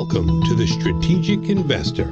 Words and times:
Welcome 0.00 0.42
to 0.44 0.54
the 0.54 0.66
Strategic 0.66 1.50
Investor. 1.50 2.06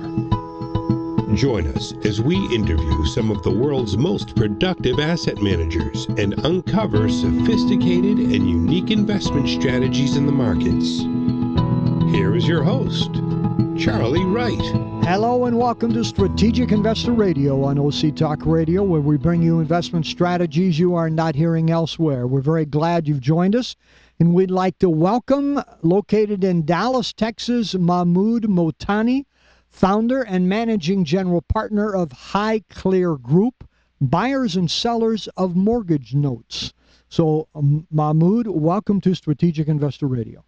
Join 1.34 1.66
us 1.74 1.94
as 2.04 2.20
we 2.20 2.36
interview 2.54 3.06
some 3.06 3.30
of 3.30 3.42
the 3.42 3.50
world's 3.50 3.96
most 3.96 4.36
productive 4.36 5.00
asset 5.00 5.40
managers 5.40 6.04
and 6.18 6.34
uncover 6.44 7.08
sophisticated 7.08 8.18
and 8.18 8.46
unique 8.46 8.90
investment 8.90 9.48
strategies 9.48 10.18
in 10.18 10.26
the 10.26 10.32
markets. 10.32 10.98
Here 12.14 12.36
is 12.36 12.46
your 12.46 12.62
host, 12.62 13.14
Charlie 13.82 14.22
Wright. 14.22 14.60
Hello 15.08 15.46
and 15.46 15.58
welcome 15.58 15.94
to 15.94 16.04
Strategic 16.04 16.72
Investor 16.72 17.12
Radio 17.12 17.64
on 17.64 17.78
OC 17.78 18.14
Talk 18.14 18.44
Radio, 18.44 18.82
where 18.82 19.00
we 19.00 19.16
bring 19.16 19.40
you 19.40 19.60
investment 19.60 20.04
strategies 20.04 20.78
you 20.78 20.94
are 20.94 21.08
not 21.08 21.34
hearing 21.34 21.70
elsewhere. 21.70 22.26
We're 22.26 22.42
very 22.42 22.66
glad 22.66 23.08
you've 23.08 23.22
joined 23.22 23.56
us, 23.56 23.76
and 24.18 24.34
we'd 24.34 24.50
like 24.50 24.78
to 24.78 24.90
welcome, 24.90 25.62
located 25.82 26.42
in 26.42 26.64
Dallas, 26.64 27.12
Texas, 27.12 27.74
Mahmoud 27.74 28.44
Motani, 28.44 29.24
founder 29.68 30.22
and 30.22 30.48
managing 30.48 31.04
general 31.04 31.42
partner 31.42 31.94
of 31.94 32.08
Highclere 32.08 33.20
Group, 33.20 33.68
buyers 34.00 34.56
and 34.56 34.70
sellers 34.70 35.28
of 35.36 35.54
mortgage 35.54 36.14
notes. 36.14 36.72
So, 37.08 37.48
um, 37.54 37.86
Mahmoud, 37.90 38.48
welcome 38.48 39.00
to 39.02 39.14
Strategic 39.14 39.68
Investor 39.68 40.08
Radio. 40.08 40.44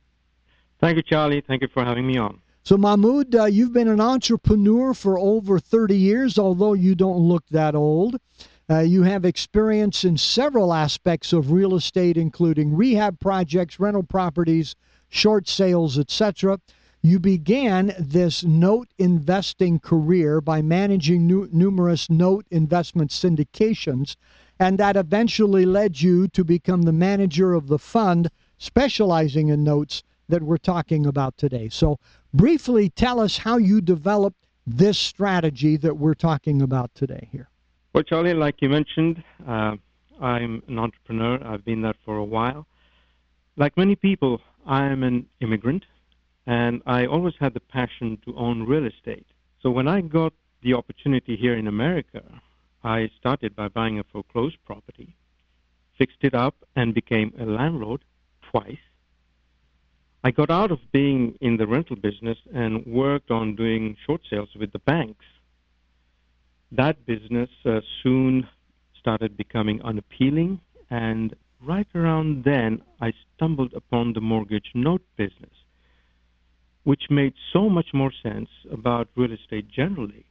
Thank 0.81 0.97
you, 0.97 1.03
Charlie. 1.03 1.41
Thank 1.41 1.63
you 1.63 1.69
for 1.69 1.85
having 1.85 2.07
me 2.07 2.19
on. 2.19 2.41
So, 2.65 2.77
Mahmoud, 2.77 3.35
uh, 3.35 3.45
you've 3.45 3.73
been 3.73 3.89
an 3.89 4.01
entrepreneur 4.01 4.93
for 4.95 5.19
over 5.19 5.59
30 5.59 5.97
years, 5.97 6.39
although 6.39 6.75
you 6.75 6.95
don't 6.95 7.19
look 7.19 7.45
that 7.51 7.75
old. 7.75 8.17
Uh, 8.71 8.79
you 8.79 9.03
have 9.03 9.25
experience 9.25 10.05
in 10.05 10.17
several 10.17 10.73
aspects 10.73 11.33
of 11.33 11.51
real 11.51 11.75
estate, 11.75 12.17
including 12.17 12.77
rehab 12.77 13.19
projects, 13.19 13.81
rental 13.81 14.05
properties, 14.05 14.77
short 15.09 15.49
sales, 15.49 15.99
etc. 15.99 16.57
You 17.03 17.19
began 17.19 17.93
this 17.99 18.45
note 18.45 18.87
investing 18.97 19.81
career 19.81 20.41
by 20.41 20.63
managing 20.63 21.27
nu- 21.27 21.49
numerous 21.51 22.09
note 22.09 22.47
investment 22.53 23.11
syndications, 23.11 24.15
and 24.61 24.79
that 24.79 24.97
eventually 24.97 25.67
led 25.67 26.01
you 26.01 26.29
to 26.29 26.45
become 26.45 26.83
the 26.83 26.93
manager 26.93 27.55
of 27.55 27.67
the 27.67 27.79
fund 27.79 28.31
specializing 28.57 29.49
in 29.49 29.65
notes 29.65 30.05
that 30.29 30.45
we're 30.45 30.59
talking 30.59 31.07
about 31.07 31.37
today. 31.37 31.69
So, 31.71 31.99
briefly 32.33 32.89
tell 32.89 33.19
us 33.19 33.39
how 33.39 33.57
you 33.57 33.81
developed 33.81 34.47
this 34.65 34.97
strategy 34.97 35.77
that 35.79 35.97
we're 35.97 36.15
talking 36.15 36.63
about 36.63 36.95
today 36.95 37.29
here. 37.33 37.50
Well, 37.93 38.05
Charlie, 38.05 38.35
like 38.35 38.57
you 38.61 38.69
mentioned, 38.69 39.23
uh, 39.47 39.77
I'm 40.21 40.63
an 40.69 40.79
entrepreneur. 40.79 41.45
I've 41.45 41.65
been 41.65 41.83
that 41.83 41.97
for 42.05 42.17
a 42.17 42.25
while. 42.25 42.67
Like 43.57 43.77
many 43.77 43.97
people, 43.97 44.41
I 44.67 44.87
am 44.87 45.03
an 45.03 45.27
immigrant, 45.41 45.85
and 46.47 46.83
I 46.87 47.07
always 47.07 47.35
had 47.41 47.55
the 47.55 47.61
passion 47.61 48.19
to 48.25 48.37
own 48.37 48.65
real 48.65 48.87
estate. 48.87 49.27
So 49.63 49.71
when 49.71 49.89
I 49.89 50.01
got 50.03 50.33
the 50.63 50.75
opportunity 50.75 51.37
here 51.37 51.57
in 51.57 51.67
America, 51.67 52.23
I 52.85 53.11
started 53.19 53.57
by 53.57 53.69
buying 53.69 53.99
a 53.99 54.05
foreclosed 54.05 54.59
property, 54.65 55.17
fixed 55.99 56.23
it 56.23 56.35
up, 56.35 56.55
and 56.77 56.95
became 56.95 57.33
a 57.39 57.45
landlord 57.45 58.05
twice 58.51 58.79
I 60.23 60.31
got 60.31 60.51
out 60.51 60.71
of 60.71 60.81
being 60.93 61.35
in 61.41 61.57
the 61.57 61.67
rental 61.67 61.97
business 61.97 62.37
and 62.55 62.85
worked 62.85 63.31
on 63.31 63.57
doing 63.57 63.97
short 64.05 64.21
sales 64.29 64.51
with 64.59 64.71
the 64.73 64.79
banks. 64.81 65.25
That 66.73 67.05
business 67.05 67.51
uh, 67.65 67.81
soon 68.03 68.47
started 68.99 69.37
becoming 69.37 69.83
unappealing, 69.83 70.61
and 70.89 71.35
right 71.61 71.87
around 71.95 72.45
then, 72.45 72.83
I 73.01 73.13
stumbled 73.35 73.73
upon 73.75 74.13
the 74.13 74.21
mortgage 74.21 74.71
note 74.75 75.03
business, 75.17 75.51
which 76.85 77.05
made 77.11 77.35
so 77.53 77.69
much 77.69 77.89
more 77.93 78.13
sense 78.23 78.49
about 78.71 79.09
real 79.17 79.33
estate 79.33 79.69
generally 79.69 80.27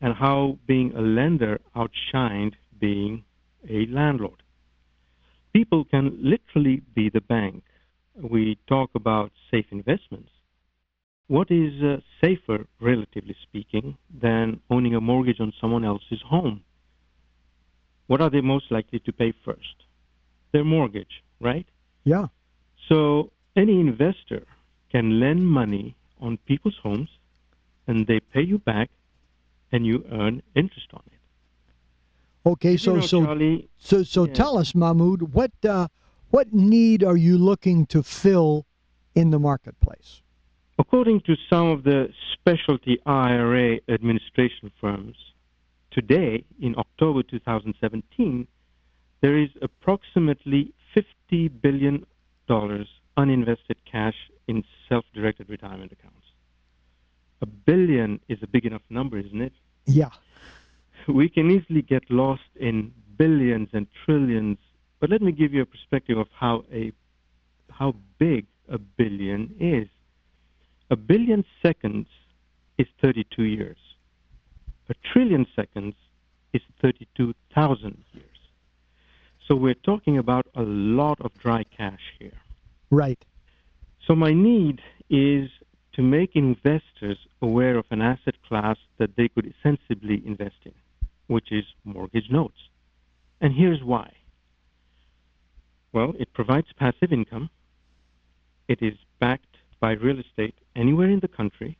and 0.00 0.14
how 0.14 0.58
being 0.66 0.92
a 0.94 1.00
lender 1.00 1.60
outshined 1.76 2.54
being 2.78 3.24
a 3.68 3.86
landlord. 3.86 4.42
People 5.52 5.84
can 5.84 6.18
literally 6.22 6.82
be 6.94 7.10
the 7.10 7.20
bank 7.20 7.62
we 8.20 8.58
talk 8.66 8.90
about 8.94 9.32
safe 9.50 9.66
investments, 9.70 10.30
what 11.30 11.48
is 11.52 11.80
uh, 11.80 11.98
safer, 12.20 12.66
relatively 12.80 13.36
speaking, 13.40 13.96
than 14.20 14.58
owning 14.68 14.96
a 14.96 15.00
mortgage 15.00 15.38
on 15.38 15.52
someone 15.60 15.84
else's 15.84 16.20
home? 16.26 16.60
What 18.08 18.20
are 18.20 18.30
they 18.30 18.40
most 18.40 18.72
likely 18.72 18.98
to 18.98 19.12
pay 19.12 19.32
first? 19.44 19.76
Their 20.50 20.64
mortgage, 20.64 21.22
right? 21.40 21.66
Yeah. 22.02 22.26
So 22.88 23.30
any 23.54 23.78
investor 23.78 24.42
can 24.90 25.20
lend 25.20 25.46
money 25.46 25.94
on 26.20 26.36
people's 26.48 26.78
homes 26.82 27.10
and 27.86 28.08
they 28.08 28.18
pay 28.18 28.42
you 28.42 28.58
back 28.58 28.90
and 29.70 29.86
you 29.86 30.04
earn 30.10 30.42
interest 30.56 30.88
on 30.92 31.02
it. 31.06 32.48
Okay, 32.48 32.76
so 32.76 32.94
you 32.94 33.00
know, 33.02 33.06
so 33.06 33.24
Charlie, 33.24 33.68
so 33.78 34.02
so 34.02 34.24
yeah. 34.24 34.32
tell 34.32 34.58
us, 34.58 34.74
Mahmoud, 34.74 35.22
what 35.32 35.52
uh, 35.64 35.86
what 36.30 36.52
need 36.52 37.04
are 37.04 37.16
you 37.16 37.38
looking 37.38 37.86
to 37.86 38.02
fill 38.02 38.66
in 39.14 39.30
the 39.30 39.38
marketplace? 39.38 40.22
According 40.80 41.20
to 41.26 41.36
some 41.50 41.66
of 41.66 41.84
the 41.84 42.08
specialty 42.32 42.98
IRA 43.04 43.80
administration 43.88 44.72
firms, 44.80 45.14
today, 45.90 46.44
in 46.58 46.74
October 46.78 47.22
2017, 47.22 48.48
there 49.20 49.36
is 49.36 49.50
approximately 49.60 50.72
$50 50.96 51.50
billion 51.60 52.06
uninvested 52.48 53.76
cash 53.90 54.16
in 54.48 54.64
self 54.88 55.04
directed 55.14 55.50
retirement 55.50 55.92
accounts. 55.92 56.16
A 57.42 57.46
billion 57.46 58.18
is 58.28 58.38
a 58.42 58.46
big 58.46 58.64
enough 58.64 58.82
number, 58.88 59.18
isn't 59.18 59.42
it? 59.42 59.52
Yeah. 59.84 60.08
We 61.06 61.28
can 61.28 61.50
easily 61.50 61.82
get 61.82 62.10
lost 62.10 62.50
in 62.56 62.92
billions 63.18 63.68
and 63.74 63.86
trillions 64.06 64.56
but 65.00 65.08
let 65.08 65.22
me 65.22 65.32
give 65.32 65.54
you 65.54 65.62
a 65.62 65.66
perspective 65.66 66.18
of 66.18 66.28
how 66.38 66.64
a 66.72 66.92
how 67.70 67.94
big 68.18 68.46
a 68.68 68.78
billion 68.78 69.54
is. 69.58 69.88
A 70.90 70.96
billion 70.96 71.44
seconds 71.62 72.08
is 72.76 72.88
32 73.00 73.44
years. 73.44 73.78
A 74.88 74.94
trillion 75.12 75.46
seconds 75.54 75.94
is 76.52 76.62
32,000 76.82 78.04
years. 78.12 78.26
So 79.46 79.54
we're 79.54 79.74
talking 79.74 80.18
about 80.18 80.46
a 80.56 80.62
lot 80.62 81.20
of 81.20 81.32
dry 81.38 81.64
cash 81.76 82.00
here. 82.18 82.40
Right. 82.90 83.24
So 84.04 84.16
my 84.16 84.32
need 84.32 84.80
is 85.08 85.48
to 85.92 86.02
make 86.02 86.34
investors 86.34 87.18
aware 87.40 87.76
of 87.78 87.84
an 87.90 88.02
asset 88.02 88.34
class 88.48 88.76
that 88.98 89.14
they 89.16 89.28
could 89.28 89.54
sensibly 89.62 90.22
invest 90.26 90.56
in, 90.64 90.74
which 91.28 91.52
is 91.52 91.64
mortgage 91.84 92.30
notes. 92.30 92.68
And 93.40 93.54
here's 93.54 93.82
why. 93.84 94.12
Well, 95.92 96.14
it 96.18 96.32
provides 96.32 96.68
passive 96.76 97.12
income. 97.12 97.50
It 98.66 98.82
is 98.82 98.94
backed 99.20 99.49
by 99.80 99.92
real 99.92 100.20
estate 100.20 100.54
anywhere 100.76 101.08
in 101.08 101.20
the 101.20 101.28
country. 101.28 101.78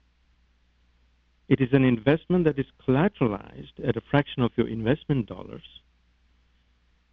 It 1.48 1.60
is 1.60 1.72
an 1.72 1.84
investment 1.84 2.44
that 2.44 2.58
is 2.58 2.66
collateralized 2.86 3.86
at 3.86 3.96
a 3.96 4.00
fraction 4.10 4.42
of 4.42 4.52
your 4.56 4.68
investment 4.68 5.26
dollars. 5.26 5.64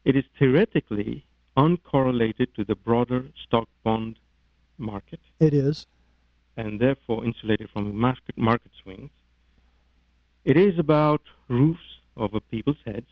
It 0.06 0.16
is 0.16 0.24
theoretically 0.40 1.26
uncorrelated 1.58 2.54
to 2.56 2.64
the 2.64 2.76
broader 2.76 3.26
stock 3.44 3.68
bond 3.84 4.20
market. 4.78 5.20
It 5.40 5.54
is. 5.54 5.88
And 6.56 6.80
therefore 6.80 7.26
insulated 7.26 7.70
from 7.72 7.96
market, 7.98 8.38
market 8.38 8.72
swings. 8.82 9.10
It 10.46 10.56
is 10.56 10.80
about 10.80 11.22
roofs 11.50 12.00
over 12.16 12.40
people's 12.40 12.78
heads. 12.86 13.10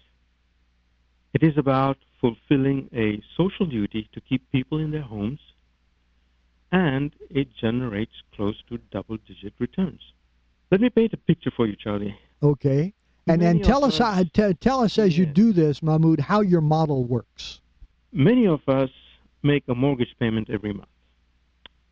It 1.33 1.43
is 1.43 1.57
about 1.57 1.97
fulfilling 2.21 2.89
a 2.93 3.21
social 3.35 3.65
duty 3.65 4.07
to 4.13 4.21
keep 4.21 4.49
people 4.51 4.77
in 4.77 4.91
their 4.91 5.01
homes, 5.01 5.39
and 6.75 7.13
it 7.29 7.47
generates 7.55 8.11
close 8.35 8.61
to 8.67 8.77
double 8.91 9.15
digit 9.25 9.53
returns. 9.59 10.01
Let 10.71 10.81
me 10.81 10.89
paint 10.89 11.13
a 11.13 11.17
picture 11.17 11.51
for 11.55 11.65
you, 11.67 11.75
Charlie. 11.77 12.19
Okay. 12.43 12.93
And 13.27 13.41
then 13.41 13.61
tell 13.61 13.85
us, 13.85 14.01
us 14.01 14.01
uh, 14.01 14.11
how, 14.11 14.23
t- 14.49 14.53
tell 14.55 14.81
us 14.81 14.99
as 14.99 15.17
you 15.17 15.25
do 15.25 15.53
this, 15.53 15.81
Mahmoud, 15.81 16.19
how 16.19 16.41
your 16.41 16.59
model 16.59 17.05
works. 17.05 17.61
Many 18.11 18.45
of 18.45 18.59
us 18.67 18.89
make 19.41 19.63
a 19.69 19.73
mortgage 19.73 20.13
payment 20.19 20.49
every 20.49 20.73
month. 20.73 20.89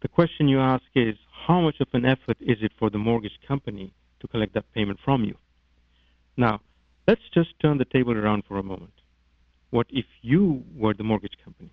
The 0.02 0.10
question 0.10 0.50
you 0.50 0.60
ask 0.60 0.84
is 0.96 1.16
how 1.48 1.62
much 1.62 1.80
of 1.80 1.88
an 1.94 2.06
effort 2.06 2.38
is 2.42 2.58
it 2.62 2.74
for 2.78 2.90
the 2.90 2.98
mortgage 2.98 3.40
company 3.48 3.94
to 4.20 4.28
collect 4.28 4.54
that 4.56 4.72
payment 4.74 5.00
from 5.06 5.24
you? 5.24 5.38
Now, 6.36 6.60
let's 7.08 7.22
just 7.34 7.58
turn 7.62 7.78
the 7.78 7.86
table 7.86 8.18
around 8.18 8.44
for 8.50 8.58
a 8.58 8.64
moment. 8.64 8.94
What 9.70 9.88
if 9.90 10.06
you 10.22 10.66
were 10.76 10.94
the 10.94 11.06
mortgage 11.06 11.38
company 11.44 11.72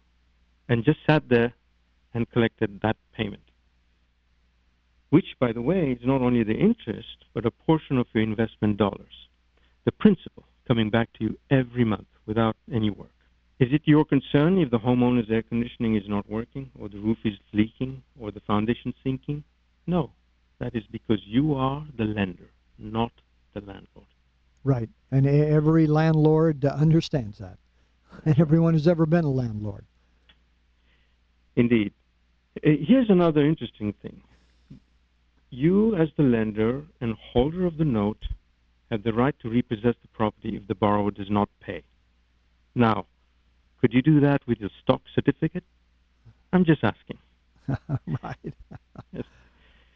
and 0.69 0.85
just 0.85 1.01
sat 1.09 1.29
there 1.29 1.53
and 2.15 2.31
collected 2.31 2.81
that 2.83 2.97
payment? 3.17 3.43
Which, 5.11 5.37
by 5.41 5.53
the 5.53 5.63
way, 5.63 5.93
is 5.93 6.07
not 6.07 6.23
only 6.23 6.45
the 6.45 6.59
interest, 6.59 7.25
but 7.35 7.47
a 7.47 7.51
portion 7.51 7.99
of 7.99 8.07
your 8.13 8.23
investment 8.23 8.77
dollars. 8.77 9.29
The 9.85 9.93
principal 9.93 10.45
coming 10.69 10.91
back 10.91 11.13
to 11.15 11.25
you 11.25 11.39
every 11.51 11.85
month 11.85 12.07
without 12.27 12.57
any 12.73 12.91
work. 12.91 13.11
Is 13.59 13.69
it 13.73 13.83
your 13.85 14.05
concern 14.05 14.59
if 14.59 14.71
the 14.71 14.79
homeowner's 14.79 15.31
air 15.31 15.43
conditioning 15.43 15.97
is 15.97 16.09
not 16.09 16.31
working, 16.31 16.71
or 16.79 16.89
the 16.89 16.99
roof 16.99 17.19
is 17.25 17.35
leaking, 17.53 18.03
or 18.19 18.31
the 18.31 18.41
foundation 18.41 18.95
sinking? 19.03 19.45
No. 19.87 20.13
That 20.61 20.77
is 20.77 20.85
because 20.93 21.21
you 21.25 21.55
are 21.55 21.85
the 21.97 22.05
lender, 22.05 22.51
not 22.79 23.13
the 23.55 23.61
landlord. 23.61 24.07
Right. 24.63 24.89
And 25.11 25.27
every 25.27 25.87
landlord 25.87 26.65
understands 26.65 27.39
that. 27.39 27.59
And 28.25 28.39
everyone 28.41 28.75
who's 28.75 28.89
ever 28.89 29.07
been 29.07 29.25
a 29.25 29.31
landlord. 29.31 29.85
Indeed. 31.57 31.93
Uh, 32.57 32.71
here's 32.81 33.11
another 33.11 33.45
interesting 33.47 33.95
thing. 34.03 34.21
You, 35.51 35.95
as 35.97 36.09
the 36.17 36.23
lender 36.23 36.85
and 37.01 37.15
holder 37.15 37.67
of 37.67 37.77
the 37.77 37.85
note, 37.85 38.25
have 38.91 39.03
the 39.03 39.13
right 39.13 39.35
to 39.41 39.49
repossess 39.49 39.95
the 40.03 40.09
property 40.13 40.57
if 40.57 40.67
the 40.67 40.75
borrower 40.75 41.11
does 41.11 41.31
not 41.31 41.49
pay. 41.61 41.83
Now, 42.75 43.07
could 43.81 43.93
you 43.93 44.03
do 44.03 44.21
that 44.21 44.43
with 44.47 44.59
your 44.59 44.71
stock 44.83 45.03
certificate? 45.15 45.65
I'm 46.53 46.65
just 46.65 46.83
asking. 46.83 47.19
right. 48.23 48.55
yes. 49.13 49.25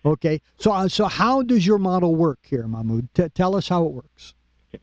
Okay. 0.04 0.40
So, 0.58 0.72
uh, 0.72 0.88
so 0.88 1.06
how 1.06 1.42
does 1.42 1.66
your 1.66 1.78
model 1.78 2.14
work 2.14 2.38
here, 2.42 2.66
Mahmoud? 2.68 3.08
T- 3.14 3.28
tell 3.30 3.56
us 3.56 3.68
how 3.68 3.84
it 3.84 3.92
works. 3.92 4.34
Okay. 4.72 4.82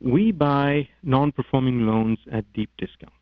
We 0.00 0.32
buy 0.32 0.88
non-performing 1.02 1.86
loans 1.86 2.18
at 2.32 2.50
deep 2.54 2.70
discounts. 2.78 3.14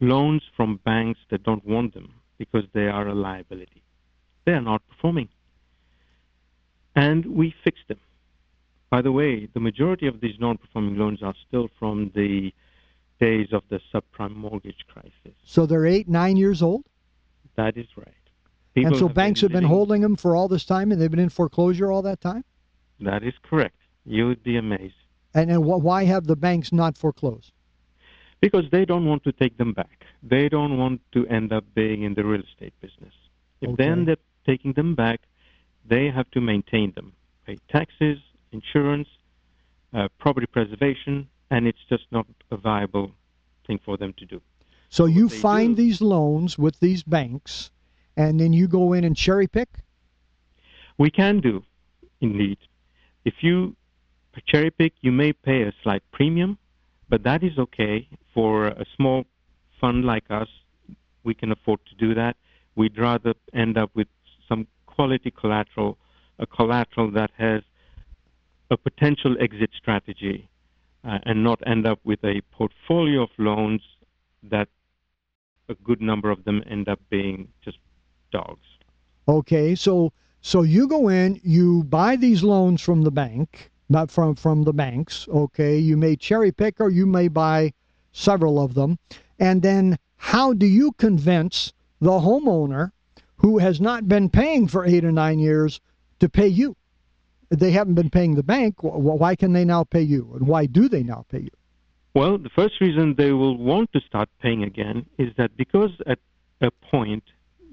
Loans 0.00 0.42
from 0.56 0.80
banks 0.84 1.20
that 1.30 1.42
don't 1.42 1.64
want 1.64 1.94
them 1.94 2.19
because 2.40 2.64
they 2.72 2.88
are 2.88 3.06
a 3.06 3.14
liability. 3.14 3.82
They 4.46 4.52
are 4.52 4.62
not 4.62 4.80
performing. 4.88 5.28
And 6.96 7.26
we 7.26 7.54
fix 7.62 7.78
them. 7.86 8.00
By 8.88 9.02
the 9.02 9.12
way, 9.12 9.46
the 9.52 9.60
majority 9.60 10.06
of 10.06 10.22
these 10.22 10.40
non-performing 10.40 10.96
loans 10.96 11.22
are 11.22 11.34
still 11.46 11.68
from 11.78 12.10
the 12.14 12.52
days 13.20 13.48
of 13.52 13.62
the 13.68 13.78
subprime 13.92 14.34
mortgage 14.34 14.86
crisis. 14.88 15.36
So 15.44 15.66
they're 15.66 15.84
eight, 15.84 16.08
nine 16.08 16.38
years 16.38 16.62
old? 16.62 16.86
That 17.56 17.76
is 17.76 17.86
right. 17.94 18.08
People 18.74 18.92
and 18.92 18.98
so 18.98 19.08
have 19.08 19.14
banks 19.14 19.42
been 19.42 19.50
have 19.50 19.60
been 19.60 19.68
holding 19.68 20.00
them 20.00 20.16
for 20.16 20.34
all 20.34 20.48
this 20.48 20.64
time 20.64 20.90
and 20.90 21.00
they've 21.00 21.10
been 21.10 21.20
in 21.20 21.28
foreclosure 21.28 21.92
all 21.92 22.00
that 22.02 22.22
time? 22.22 22.42
That 23.00 23.22
is 23.22 23.34
correct. 23.42 23.76
You 24.06 24.28
would 24.28 24.42
be 24.42 24.56
amazed. 24.56 24.94
And, 25.34 25.50
and 25.50 25.62
why 25.62 26.04
have 26.04 26.26
the 26.26 26.36
banks 26.36 26.72
not 26.72 26.96
foreclosed? 26.96 27.52
Because 28.40 28.64
they 28.70 28.84
don't 28.84 29.06
want 29.06 29.24
to 29.24 29.32
take 29.32 29.58
them 29.58 29.72
back. 29.72 30.04
They 30.22 30.48
don't 30.48 30.78
want 30.78 31.00
to 31.12 31.26
end 31.26 31.52
up 31.52 31.64
being 31.74 32.02
in 32.02 32.14
the 32.14 32.24
real 32.24 32.42
estate 32.42 32.72
business. 32.80 33.12
If 33.60 33.70
okay. 33.70 33.84
they 33.84 33.90
end 33.90 34.08
up 34.08 34.18
taking 34.46 34.72
them 34.72 34.94
back, 34.94 35.20
they 35.86 36.10
have 36.10 36.30
to 36.30 36.40
maintain 36.40 36.92
them, 36.94 37.12
pay 37.46 37.58
taxes, 37.68 38.18
insurance, 38.52 39.08
uh, 39.92 40.08
property 40.18 40.46
preservation, 40.46 41.28
and 41.50 41.66
it's 41.66 41.84
just 41.88 42.04
not 42.10 42.26
a 42.50 42.56
viable 42.56 43.12
thing 43.66 43.80
for 43.84 43.96
them 43.96 44.14
to 44.18 44.24
do. 44.24 44.40
So, 44.88 45.04
so 45.04 45.06
you 45.06 45.28
find 45.28 45.76
do, 45.76 45.82
these 45.82 46.00
loans 46.00 46.58
with 46.58 46.80
these 46.80 47.02
banks, 47.02 47.70
and 48.16 48.40
then 48.40 48.52
you 48.52 48.68
go 48.68 48.92
in 48.92 49.04
and 49.04 49.16
cherry 49.16 49.46
pick? 49.46 49.68
We 50.98 51.10
can 51.10 51.40
do, 51.40 51.64
indeed. 52.20 52.58
If 53.24 53.34
you 53.40 53.76
cherry 54.46 54.70
pick, 54.70 54.94
you 55.00 55.12
may 55.12 55.32
pay 55.32 55.62
a 55.62 55.72
slight 55.82 56.02
premium, 56.12 56.58
but 57.10 57.24
that 57.24 57.42
is 57.42 57.58
okay 57.58 58.08
for 58.32 58.68
a 58.68 58.86
small 58.96 59.24
fund 59.80 60.04
like 60.04 60.24
us. 60.30 60.48
We 61.24 61.34
can 61.34 61.50
afford 61.50 61.80
to 61.90 61.94
do 61.96 62.14
that. 62.14 62.36
We'd 62.76 62.98
rather 62.98 63.34
end 63.52 63.76
up 63.76 63.90
with 63.94 64.06
some 64.48 64.68
quality 64.86 65.32
collateral, 65.32 65.98
a 66.38 66.46
collateral 66.46 67.10
that 67.10 67.30
has 67.36 67.62
a 68.70 68.76
potential 68.76 69.36
exit 69.40 69.70
strategy 69.76 70.48
uh, 71.04 71.18
and 71.24 71.42
not 71.42 71.60
end 71.66 71.86
up 71.86 71.98
with 72.04 72.22
a 72.24 72.40
portfolio 72.52 73.24
of 73.24 73.30
loans 73.38 73.82
that 74.44 74.68
a 75.68 75.74
good 75.74 76.00
number 76.00 76.30
of 76.30 76.44
them 76.44 76.62
end 76.70 76.88
up 76.88 77.00
being 77.10 77.48
just 77.64 77.78
dogs. 78.30 78.66
Okay, 79.28 79.74
so 79.74 80.12
so 80.42 80.62
you 80.62 80.88
go 80.88 81.08
in, 81.08 81.40
you 81.42 81.84
buy 81.84 82.16
these 82.16 82.42
loans 82.42 82.80
from 82.80 83.02
the 83.02 83.10
bank, 83.10 83.69
not 83.90 84.10
from 84.10 84.34
from 84.34 84.62
the 84.62 84.72
banks. 84.72 85.28
Okay, 85.28 85.78
you 85.78 85.96
may 85.96 86.16
cherry 86.16 86.52
pick 86.52 86.80
or 86.80 86.88
you 86.88 87.06
may 87.06 87.28
buy 87.28 87.72
several 88.12 88.58
of 88.58 88.74
them, 88.74 88.98
and 89.38 89.62
then 89.62 89.98
how 90.16 90.52
do 90.52 90.66
you 90.66 90.92
convince 90.92 91.72
the 92.00 92.10
homeowner 92.10 92.92
who 93.36 93.58
has 93.58 93.80
not 93.80 94.08
been 94.08 94.30
paying 94.30 94.68
for 94.68 94.86
eight 94.86 95.04
or 95.04 95.12
nine 95.12 95.38
years 95.38 95.80
to 96.20 96.28
pay 96.28 96.48
you? 96.48 96.76
they 97.50 97.72
haven't 97.72 97.94
been 97.94 98.10
paying 98.10 98.36
the 98.36 98.42
bank. 98.42 98.76
Why 98.80 99.34
can 99.34 99.52
they 99.52 99.64
now 99.64 99.84
pay 99.84 100.02
you? 100.02 100.30
And 100.34 100.46
why 100.46 100.66
do 100.66 100.88
they 100.88 101.02
now 101.02 101.26
pay 101.28 101.40
you? 101.40 101.50
Well, 102.14 102.38
the 102.38 102.48
first 102.48 102.80
reason 102.80 103.14
they 103.16 103.32
will 103.32 103.56
want 103.56 103.92
to 103.92 104.00
start 104.00 104.28
paying 104.40 104.62
again 104.62 105.06
is 105.18 105.32
that 105.36 105.56
because 105.56 105.90
at 106.06 106.18
a 106.60 106.70
point 106.70 107.24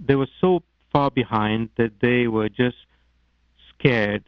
they 0.04 0.16
were 0.16 0.28
so 0.42 0.62
far 0.92 1.12
behind 1.12 1.70
that 1.78 2.00
they 2.02 2.28
were 2.28 2.50
just 2.50 2.78
scared 3.70 4.24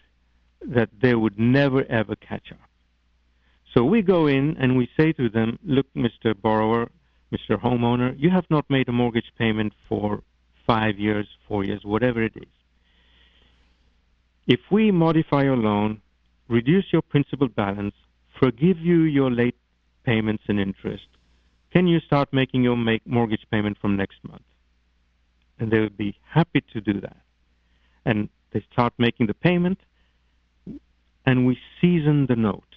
that 0.61 0.89
they 1.01 1.15
would 1.15 1.39
never 1.39 1.85
ever 1.89 2.15
catch 2.15 2.51
up. 2.51 2.69
So 3.73 3.83
we 3.83 4.01
go 4.01 4.27
in 4.27 4.57
and 4.57 4.77
we 4.77 4.89
say 4.97 5.11
to 5.13 5.29
them, 5.29 5.59
look, 5.63 5.85
Mr. 5.95 6.39
Borrower, 6.39 6.89
Mr. 7.31 7.61
Homeowner, 7.61 8.15
you 8.17 8.29
have 8.31 8.45
not 8.49 8.69
made 8.69 8.89
a 8.89 8.91
mortgage 8.91 9.31
payment 9.37 9.73
for 9.87 10.23
five 10.65 10.97
years, 10.97 11.27
four 11.47 11.63
years, 11.63 11.81
whatever 11.83 12.23
it 12.23 12.33
is. 12.35 12.49
If 14.47 14.59
we 14.71 14.91
modify 14.91 15.43
your 15.43 15.57
loan, 15.57 16.01
reduce 16.47 16.85
your 16.91 17.03
principal 17.03 17.47
balance, 17.47 17.93
forgive 18.39 18.79
you 18.79 19.01
your 19.01 19.29
late 19.29 19.55
payments 20.03 20.43
and 20.47 20.59
interest, 20.59 21.07
can 21.71 21.85
you 21.87 21.99
start 21.99 22.29
making 22.33 22.63
your 22.63 22.75
make 22.75 23.05
mortgage 23.05 23.45
payment 23.51 23.77
from 23.79 23.95
next 23.95 24.17
month? 24.23 24.41
And 25.59 25.71
they 25.71 25.79
would 25.79 25.97
be 25.97 26.17
happy 26.27 26.63
to 26.73 26.81
do 26.81 26.99
that. 27.01 27.17
And 28.05 28.29
they 28.51 28.65
start 28.71 28.93
making 28.97 29.27
the 29.27 29.35
payment, 29.35 29.79
and 31.29 31.45
we 31.47 31.57
season 31.79 32.25
the 32.27 32.35
note. 32.35 32.71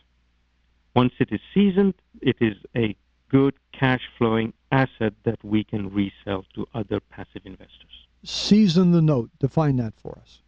Once 0.94 1.12
it 1.18 1.30
is 1.32 1.40
seasoned, 1.54 1.94
it 2.20 2.36
is 2.40 2.56
a 2.76 2.94
good 3.28 3.54
cash 3.72 4.02
flowing 4.18 4.52
asset 4.70 5.14
that 5.24 5.42
we 5.42 5.64
can 5.64 5.82
resell 6.00 6.44
to 6.54 6.66
other 6.74 7.00
passive 7.00 7.42
investors. 7.44 7.94
Season 8.24 8.92
the 8.92 9.02
note. 9.02 9.30
Define 9.38 9.76
that 9.76 9.94
for 10.02 10.18
us 10.18 10.42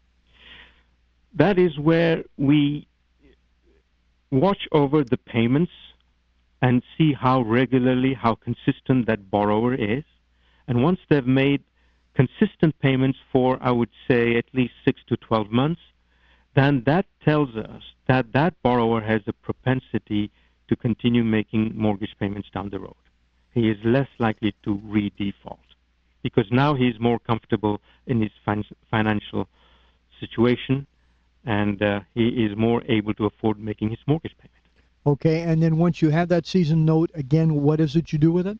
that 1.35 1.59
is 1.59 1.79
where 1.79 2.25
we 2.37 2.87
watch 4.31 4.69
over 4.73 5.03
the 5.05 5.17
payments 5.17 5.73
and 6.62 6.83
see 6.97 7.12
how 7.12 7.43
regularly, 7.43 8.15
how 8.15 8.37
consistent 8.37 9.06
that 9.06 9.31
borrower 9.31 9.75
is. 9.75 10.05
And 10.67 10.83
once 10.83 11.01
they've 11.11 11.27
made 11.27 11.62
consistent 12.15 12.79
payments 12.79 13.19
for, 13.33 13.59
I 13.61 13.71
would 13.71 13.91
say, 14.09 14.37
at 14.37 14.45
least 14.55 14.73
six 14.85 15.01
to 15.09 15.17
12 15.17 15.51
months, 15.51 15.81
then 16.55 16.83
that 16.87 17.06
tells 17.25 17.56
us 17.56 17.82
that 18.06 18.32
that 18.32 18.55
borrower 18.63 19.01
has 19.01 19.23
a 19.27 19.32
propensity 19.32 20.31
to 20.69 20.77
continue 20.77 21.25
making 21.25 21.73
mortgage 21.75 22.15
payments 22.19 22.49
down 22.53 22.70
the 22.70 22.79
road. 22.79 22.94
He 23.53 23.69
is 23.69 23.77
less 23.84 24.08
likely 24.19 24.55
to 24.65 24.81
re-default 24.84 25.58
because 26.23 26.46
now 26.51 26.75
he's 26.75 26.99
more 26.99 27.19
comfortable 27.19 27.81
in 28.06 28.20
his 28.20 28.32
fin- 28.44 28.65
financial 28.91 29.49
situation 30.20 30.87
and 31.44 31.82
uh, 31.82 32.01
he 32.15 32.29
is 32.29 32.56
more 32.56 32.82
able 32.89 33.15
to 33.15 33.27
afford 33.27 33.58
making 33.58 33.91
his 33.91 33.99
mortgage 34.06 34.34
payment. 34.39 34.51
Okay, 35.06 35.43
and 35.43 35.63
then 35.63 35.77
once 35.77 36.01
you 36.01 36.08
have 36.08 36.29
that 36.29 36.46
season 36.46 36.87
note, 36.87 37.11
again, 37.15 37.55
what 37.63 37.79
is 37.79 37.94
it 37.94 38.13
you 38.13 38.19
do 38.19 38.32
with 38.32 38.46
it? 38.46 38.58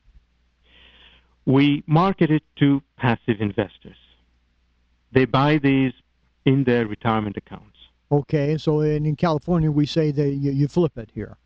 We 1.47 1.83
market 1.87 2.31
it 2.31 2.43
to 2.57 2.83
passive 2.99 3.41
investors. 3.41 3.97
They 5.13 5.25
buy 5.25 5.59
these 5.59 5.93
in 6.45 6.65
their 6.65 6.87
retirement 6.87 7.37
accounts. 7.37 7.74
Okay, 8.15 8.57
so 8.57 8.83
in, 8.83 9.07
in 9.07 9.17
California, 9.17 9.69
we 9.69 9.87
say 9.87 10.13
that 10.13 10.29
you, 10.35 10.53
you 10.53 10.69
flip 10.69 10.97
it 10.99 11.11
here. 11.13 11.37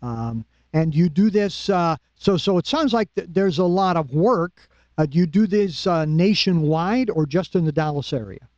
Um, 0.00 0.46
and 0.72 0.94
you 0.94 1.10
do 1.10 1.28
this, 1.28 1.68
uh, 1.68 1.96
so, 2.14 2.38
so 2.38 2.56
it 2.56 2.66
sounds 2.66 2.94
like 2.94 3.14
th- 3.14 3.28
there's 3.30 3.58
a 3.58 3.64
lot 3.64 3.98
of 3.98 4.10
work. 4.14 4.66
Uh, 4.96 5.04
do 5.04 5.18
you 5.18 5.26
do 5.26 5.46
this 5.46 5.86
uh, 5.86 6.06
nationwide 6.06 7.10
or 7.10 7.26
just 7.26 7.54
in 7.54 7.66
the 7.66 7.72
Dallas 7.72 8.14
area? 8.14 8.48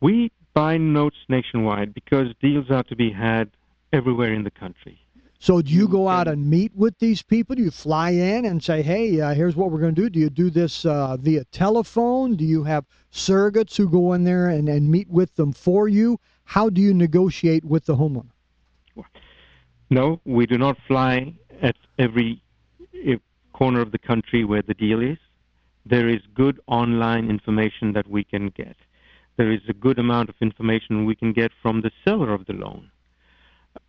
We 0.00 0.30
buy 0.54 0.76
notes 0.76 1.16
nationwide 1.28 1.94
because 1.94 2.28
deals 2.40 2.70
are 2.70 2.84
to 2.84 2.94
be 2.94 3.10
had 3.10 3.50
everywhere 3.92 4.32
in 4.32 4.44
the 4.44 4.50
country. 4.50 5.00
So 5.40 5.62
do 5.62 5.72
you 5.72 5.88
go 5.88 6.08
out 6.08 6.28
and 6.28 6.48
meet 6.48 6.70
with 6.76 6.96
these 7.00 7.22
people? 7.22 7.56
Do 7.56 7.62
you 7.64 7.72
fly 7.72 8.10
in 8.10 8.44
and 8.44 8.62
say, 8.62 8.80
"Hey, 8.80 9.20
uh, 9.20 9.34
here's 9.34 9.56
what 9.56 9.72
we're 9.72 9.80
going 9.80 9.96
to 9.96 10.02
do"? 10.02 10.08
Do 10.08 10.20
you 10.20 10.30
do 10.30 10.50
this 10.50 10.84
uh, 10.86 11.16
via 11.16 11.44
telephone? 11.46 12.36
Do 12.36 12.44
you 12.44 12.62
have 12.62 12.84
surrogates 13.12 13.76
who 13.76 13.88
go 13.88 14.12
in 14.12 14.22
there 14.22 14.50
and, 14.50 14.68
and 14.68 14.88
meet 14.88 15.10
with 15.10 15.34
them 15.34 15.52
for 15.52 15.88
you? 15.88 16.20
How 16.44 16.68
do 16.68 16.80
you 16.80 16.94
negotiate 16.94 17.64
with 17.64 17.86
the 17.86 17.96
homeowner? 17.96 18.26
No, 19.90 20.20
we 20.24 20.46
do 20.46 20.58
not 20.58 20.76
fly 20.86 21.34
at 21.60 21.76
every 21.98 22.42
corner 23.52 23.80
of 23.80 23.92
the 23.92 23.98
country 23.98 24.44
where 24.44 24.62
the 24.62 24.74
deal 24.74 25.00
is. 25.02 25.18
There 25.84 26.08
is 26.08 26.20
good 26.34 26.60
online 26.66 27.28
information 27.28 27.92
that 27.92 28.08
we 28.08 28.24
can 28.24 28.48
get 28.48 28.76
there 29.36 29.50
is 29.50 29.60
a 29.68 29.72
good 29.72 29.98
amount 29.98 30.28
of 30.28 30.34
information 30.40 31.04
we 31.04 31.14
can 31.14 31.32
get 31.32 31.52
from 31.62 31.80
the 31.80 31.90
seller 32.04 32.32
of 32.32 32.46
the 32.46 32.52
loan. 32.52 32.90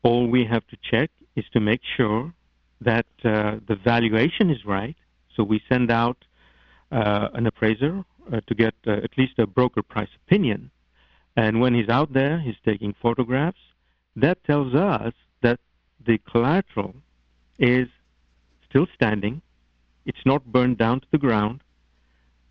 All 0.01 0.27
we 0.27 0.45
have 0.45 0.65
to 0.67 0.77
check 0.89 1.09
is 1.35 1.45
to 1.53 1.59
make 1.59 1.81
sure 1.97 2.33
that 2.81 3.05
uh, 3.23 3.57
the 3.67 3.75
valuation 3.75 4.49
is 4.49 4.65
right. 4.65 4.95
So 5.35 5.43
we 5.43 5.61
send 5.67 5.91
out 5.91 6.17
uh, 6.91 7.29
an 7.33 7.47
appraiser 7.47 8.03
uh, 8.31 8.39
to 8.47 8.55
get 8.55 8.73
uh, 8.87 8.91
at 8.91 9.17
least 9.17 9.33
a 9.37 9.47
broker 9.47 9.81
price 9.81 10.09
opinion. 10.25 10.71
And 11.35 11.59
when 11.59 11.73
he's 11.73 11.89
out 11.89 12.13
there, 12.13 12.39
he's 12.39 12.55
taking 12.63 12.93
photographs. 13.01 13.57
That 14.15 14.43
tells 14.43 14.75
us 14.75 15.13
that 15.41 15.59
the 16.05 16.19
collateral 16.29 16.95
is 17.57 17.87
still 18.69 18.87
standing. 18.93 19.41
It's 20.05 20.25
not 20.25 20.45
burned 20.45 20.77
down 20.77 20.99
to 21.01 21.07
the 21.11 21.17
ground. 21.17 21.61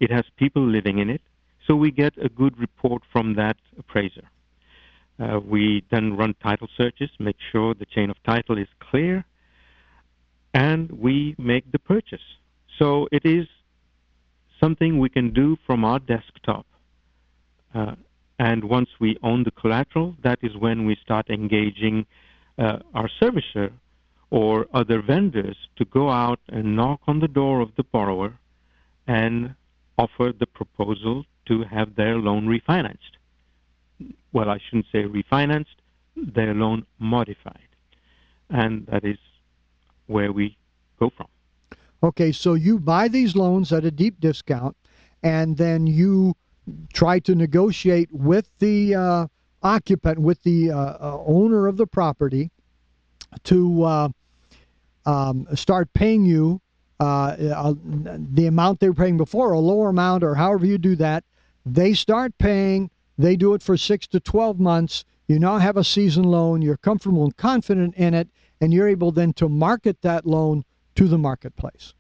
It 0.01 0.11
has 0.11 0.25
people 0.37 0.67
living 0.67 0.99
in 0.99 1.11
it. 1.11 1.23
So 1.67 1.77
we 1.77 1.93
get 1.93 2.15
a 2.21 2.29
good 2.29 2.59
report 2.59 3.03
from 3.13 3.35
that 3.35 3.57
appraiser. 3.79 4.29
Uh, 5.19 5.39
we 5.39 5.85
then 5.91 6.17
run 6.17 6.35
title 6.43 6.69
searches, 6.77 7.11
make 7.21 7.37
sure 7.53 7.75
the 7.75 7.87
chain 7.87 8.11
of 8.11 8.17
title 8.25 8.59
is 8.59 8.67
clear, 8.81 9.25
and 10.55 10.91
we 10.91 11.37
make 11.39 11.71
the 11.71 11.79
purchase. 11.79 12.23
So 12.79 13.07
it 13.13 13.25
is 13.25 13.47
something 14.59 14.99
we 14.99 15.09
can 15.09 15.33
do 15.33 15.57
from 15.67 15.85
our 15.85 16.01
desktop. 16.01 16.67
Uh, 17.75 17.95
and 18.39 18.65
once 18.65 18.89
we 18.99 19.19
own 19.23 19.45
the 19.45 19.51
collateral, 19.51 20.17
that 20.23 20.39
is 20.43 20.57
when 20.57 20.87
we 20.87 20.97
start 20.97 21.31
engaging 21.31 22.07
uh, 22.59 22.79
our 22.95 23.09
servicer 23.21 23.71
or 24.31 24.67
other 24.73 25.03
vendors 25.03 25.57
to 25.77 25.85
go 25.85 26.11
out 26.11 26.41
and 26.49 26.75
knock 26.77 27.01
on 27.07 27.21
the 27.21 27.29
door 27.29 27.61
of 27.61 27.71
the 27.77 27.85
borrower 27.85 28.33
and 29.07 29.55
offer 29.99 30.33
the 30.39 30.47
proposal 30.47 31.25
to 31.47 31.65
have 31.65 31.95
their 31.97 32.17
loan 32.17 32.47
refinanced. 32.47 33.15
Well, 34.33 34.49
I 34.49 34.59
shouldn't 34.59 34.87
say 34.91 35.05
refinanced, 35.05 35.77
their 36.17 36.55
loan 36.55 36.87
modified. 36.99 37.69
And 38.49 38.87
that 38.87 39.05
is 39.05 39.19
where 40.07 40.33
we 40.33 40.57
go 40.99 41.11
from. 41.17 41.29
Okay, 42.03 42.33
so 42.33 42.55
you 42.55 42.79
buy 42.79 43.09
these 43.09 43.37
loans 43.37 43.73
at 43.73 43.85
a 43.85 43.91
deep 43.91 44.19
discount, 44.19 44.77
and 45.23 45.57
then 45.57 45.87
you 45.87 46.35
try 46.93 47.19
to 47.21 47.35
negotiate 47.35 48.09
with 48.13 48.49
the 48.59 48.95
uh, 48.95 49.27
occupant, 49.63 50.19
with 50.19 50.43
the 50.43 50.71
uh, 50.71 50.77
uh 50.77 51.23
owner 51.27 51.67
of 51.67 51.77
the 51.77 51.87
property, 51.87 52.51
to 53.45 53.83
uh, 53.83 54.09
um, 55.07 55.47
start 55.55 55.93
paying 55.93 56.25
you 56.25 56.61
uh, 57.03 57.37
uh, 57.57 57.75
the 58.33 58.47
amount 58.47 58.79
they 58.79 58.89
were 58.89 58.95
paying 58.95 59.17
before, 59.17 59.53
a 59.53 59.59
lower 59.59 59.89
amount, 59.89 60.23
or 60.23 60.37
however 60.37 60.65
you 60.65 60.79
do 60.79 60.95
that. 60.95 61.25
They 61.67 61.95
start 61.95 62.37
paying. 62.39 62.91
They 63.19 63.35
do 63.35 63.55
it 63.55 63.63
for 63.63 63.77
six 63.77 64.07
to 64.09 64.21
12 64.21 64.61
months. 64.61 65.05
You 65.27 65.41
now 65.41 65.59
have 65.59 65.77
a 65.77 65.83
season 65.83 66.23
loan. 66.23 66.63
You're 66.63 66.77
comfortable 66.77 67.25
and 67.25 67.37
confident 67.37 67.97
in 67.97 68.15
it, 68.15 68.29
and 68.61 68.73
you're 68.73 68.87
able 68.87 69.11
then 69.11 69.33
to 69.35 69.49
market 69.49 70.01
that 70.03 70.27
loan 70.27 70.65
to 70.95 71.09
the 71.09 71.19
marketplace. 71.19 71.95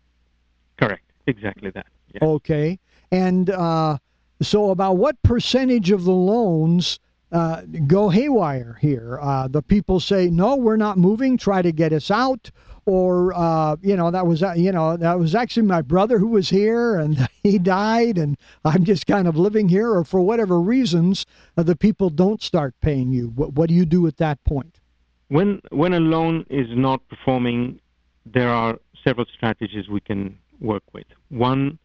Correct. 0.76 1.04
Exactly 1.26 1.70
that. 1.70 1.86
Yes. 2.14 2.22
Okay. 2.22 2.78
And 3.10 3.50
uh, 3.50 3.98
so, 4.42 4.70
about 4.70 4.96
what 4.96 5.22
percentage 5.22 5.90
of 5.90 6.04
the 6.04 6.12
loans 6.12 6.98
uh, 7.30 7.62
go 7.86 8.08
haywire 8.08 8.78
here? 8.80 9.18
Uh, 9.20 9.48
the 9.48 9.62
people 9.62 10.00
say, 10.00 10.28
no, 10.28 10.56
we're 10.56 10.76
not 10.76 10.98
moving, 10.98 11.36
try 11.36 11.62
to 11.62 11.72
get 11.72 11.92
us 11.92 12.10
out. 12.10 12.50
Or 12.84 13.32
uh, 13.34 13.76
you 13.80 13.96
know 13.96 14.10
that 14.10 14.26
was 14.26 14.42
uh, 14.42 14.54
you 14.54 14.72
know 14.72 14.96
that 14.96 15.16
was 15.16 15.36
actually 15.36 15.68
my 15.68 15.82
brother 15.82 16.18
who 16.18 16.26
was 16.26 16.50
here 16.50 16.98
and 16.98 17.28
he 17.44 17.56
died 17.58 18.18
and 18.18 18.36
I'm 18.64 18.84
just 18.84 19.06
kind 19.06 19.28
of 19.28 19.36
living 19.36 19.68
here. 19.68 19.92
Or 19.94 20.02
for 20.02 20.20
whatever 20.20 20.60
reasons 20.60 21.24
uh, 21.56 21.62
the 21.62 21.76
people 21.76 22.10
don't 22.10 22.42
start 22.42 22.74
paying 22.80 23.12
you. 23.12 23.28
What, 23.36 23.52
what 23.52 23.68
do 23.68 23.76
you 23.76 23.86
do 23.86 24.08
at 24.08 24.16
that 24.16 24.42
point? 24.42 24.80
When 25.28 25.60
when 25.70 25.94
a 25.94 26.00
loan 26.00 26.44
is 26.50 26.66
not 26.70 27.06
performing 27.08 27.78
there 28.26 28.50
are 28.50 28.78
several 29.04 29.26
strategies 29.32 29.88
we 29.88 30.00
can 30.00 30.38
work 30.60 30.82
with. 30.92 31.06
One 31.28 31.78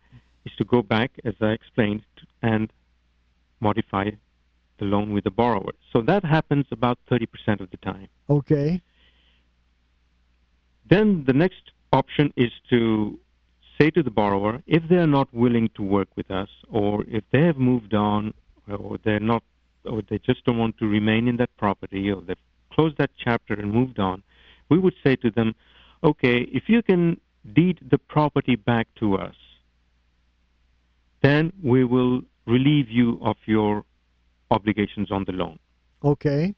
is 0.46 0.54
to 0.58 0.64
go 0.64 0.82
back 0.82 1.12
as 1.26 1.34
I 1.42 1.52
explained 1.52 2.04
and 2.42 2.72
modify 3.60 4.12
the 4.80 4.86
loan 4.86 5.14
with 5.14 5.24
the 5.24 5.32
borrower. 5.32 5.74
So 5.92 6.02
that 6.02 6.24
happens 6.24 6.66
about 6.72 7.00
30% 7.10 7.28
of 7.60 7.70
the 7.72 7.78
time. 7.78 8.08
Okay. 8.30 8.82
Then 10.90 11.24
the 11.26 11.34
next 11.34 11.72
option 11.92 12.34
is 12.36 12.52
to 12.70 13.20
say 13.80 13.90
to 13.92 14.04
the 14.04 14.12
borrower, 14.12 14.62
if 14.68 14.84
they're 14.90 15.08
not 15.08 15.32
willing 15.34 15.70
to 15.76 15.84
work 15.84 16.08
with 16.16 16.32
us, 16.32 16.50
or 16.70 17.04
if 17.08 17.24
they 17.32 17.42
have 17.42 17.58
moved 17.58 17.94
on, 17.94 18.34
or 18.68 18.98
they're 19.04 19.20
not, 19.20 19.44
or 19.86 20.02
they 20.10 20.20
just 20.20 20.44
don't 20.46 20.58
want 20.58 20.78
to 20.78 20.88
remain 20.88 21.28
in 21.28 21.38
that 21.38 21.56
property, 21.58 22.12
or 22.12 22.22
they've 22.22 22.38
closed 22.72 22.98
that 22.98 23.12
chapter 23.18 23.54
and 23.54 23.72
moved 23.72 24.00
on, 24.00 24.24
we 24.70 24.78
would 24.78 24.96
say 25.04 25.16
to 25.16 25.32
them, 25.32 25.56
okay, 26.04 26.42
if 26.52 26.64
you 26.68 26.82
can 26.82 27.20
deed 27.54 27.80
the 27.90 27.98
property 27.98 28.56
back 28.56 28.88
to 29.00 29.16
us, 29.16 29.36
then 31.22 31.52
we 31.64 31.84
will 31.84 32.22
relieve 32.46 32.90
you 32.90 33.20
of 33.22 33.36
your 33.46 33.84
obligations 34.52 35.12
on 35.12 35.24
the 35.26 35.32
loan. 35.32 35.60
Okay. 36.04 36.56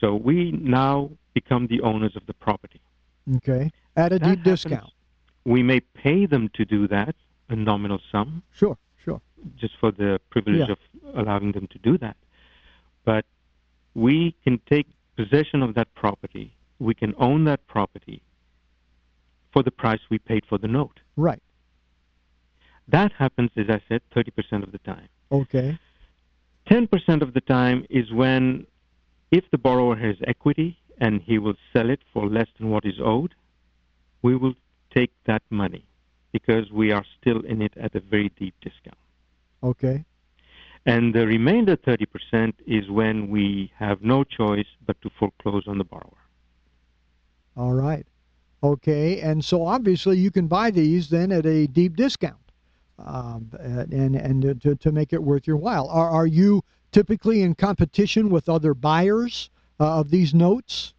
So 0.00 0.14
we 0.14 0.52
now 0.52 1.10
become 1.34 1.66
the 1.66 1.80
owners 1.82 2.16
of 2.16 2.26
the 2.26 2.34
property. 2.34 2.80
Okay. 3.36 3.70
At 3.96 4.12
a 4.12 4.18
that 4.18 4.26
deep 4.26 4.38
happens. 4.38 4.62
discount. 4.62 4.92
We 5.44 5.62
may 5.62 5.80
pay 5.80 6.26
them 6.26 6.50
to 6.54 6.64
do 6.64 6.88
that, 6.88 7.14
a 7.48 7.56
nominal 7.56 8.00
sum. 8.10 8.42
Sure, 8.52 8.76
sure. 9.04 9.20
Just 9.56 9.74
for 9.78 9.92
the 9.92 10.20
privilege 10.30 10.68
yeah. 10.68 10.72
of 10.72 10.78
allowing 11.16 11.52
them 11.52 11.68
to 11.68 11.78
do 11.78 11.98
that. 11.98 12.16
But 13.04 13.24
we 13.94 14.34
can 14.44 14.60
take 14.68 14.86
possession 15.16 15.62
of 15.62 15.74
that 15.74 15.94
property. 15.94 16.52
We 16.78 16.94
can 16.94 17.14
own 17.18 17.44
that 17.44 17.66
property 17.66 18.22
for 19.52 19.62
the 19.62 19.70
price 19.70 20.00
we 20.10 20.18
paid 20.18 20.44
for 20.48 20.58
the 20.58 20.68
note. 20.68 21.00
Right. 21.16 21.42
That 22.88 23.12
happens, 23.12 23.50
as 23.56 23.66
I 23.68 23.80
said, 23.88 24.02
30% 24.14 24.62
of 24.62 24.72
the 24.72 24.78
time. 24.78 25.08
Okay. 25.32 25.78
10% 26.70 27.22
of 27.22 27.34
the 27.34 27.40
time 27.40 27.86
is 27.90 28.12
when, 28.12 28.66
if 29.30 29.44
the 29.50 29.58
borrower 29.58 29.96
has 29.96 30.16
equity, 30.26 30.78
and 30.98 31.20
he 31.20 31.38
will 31.38 31.56
sell 31.72 31.90
it 31.90 32.00
for 32.12 32.26
less 32.28 32.48
than 32.58 32.70
what 32.70 32.84
is 32.84 32.94
owed, 33.02 33.34
we 34.22 34.36
will 34.36 34.54
take 34.94 35.12
that 35.26 35.42
money 35.50 35.84
because 36.32 36.70
we 36.70 36.90
are 36.90 37.04
still 37.20 37.40
in 37.40 37.60
it 37.60 37.72
at 37.76 37.94
a 37.94 38.00
very 38.00 38.30
deep 38.38 38.54
discount. 38.60 38.96
Okay. 39.62 40.04
And 40.86 41.14
the 41.14 41.26
remainder 41.26 41.76
30% 41.76 42.54
is 42.66 42.88
when 42.88 43.28
we 43.28 43.72
have 43.78 44.02
no 44.02 44.24
choice 44.24 44.66
but 44.86 45.00
to 45.02 45.10
foreclose 45.18 45.66
on 45.66 45.78
the 45.78 45.84
borrower. 45.84 46.22
All 47.56 47.72
right. 47.72 48.06
Okay. 48.62 49.20
And 49.20 49.44
so 49.44 49.66
obviously 49.66 50.18
you 50.18 50.30
can 50.30 50.46
buy 50.46 50.70
these 50.70 51.10
then 51.10 51.32
at 51.32 51.46
a 51.46 51.66
deep 51.66 51.96
discount 51.96 52.45
um, 52.98 53.50
and, 53.60 54.16
and 54.16 54.62
to, 54.62 54.74
to 54.76 54.92
make 54.92 55.12
it 55.12 55.22
worth 55.22 55.46
your 55.46 55.56
while. 55.56 55.88
Are, 55.88 56.10
are 56.10 56.26
you 56.26 56.62
typically 56.92 57.42
in 57.42 57.54
competition 57.54 58.30
with 58.30 58.48
other 58.48 58.74
buyers? 58.74 59.50
uh, 59.80 60.00
of 60.00 60.10
these 60.10 60.34
notes, 60.34 60.94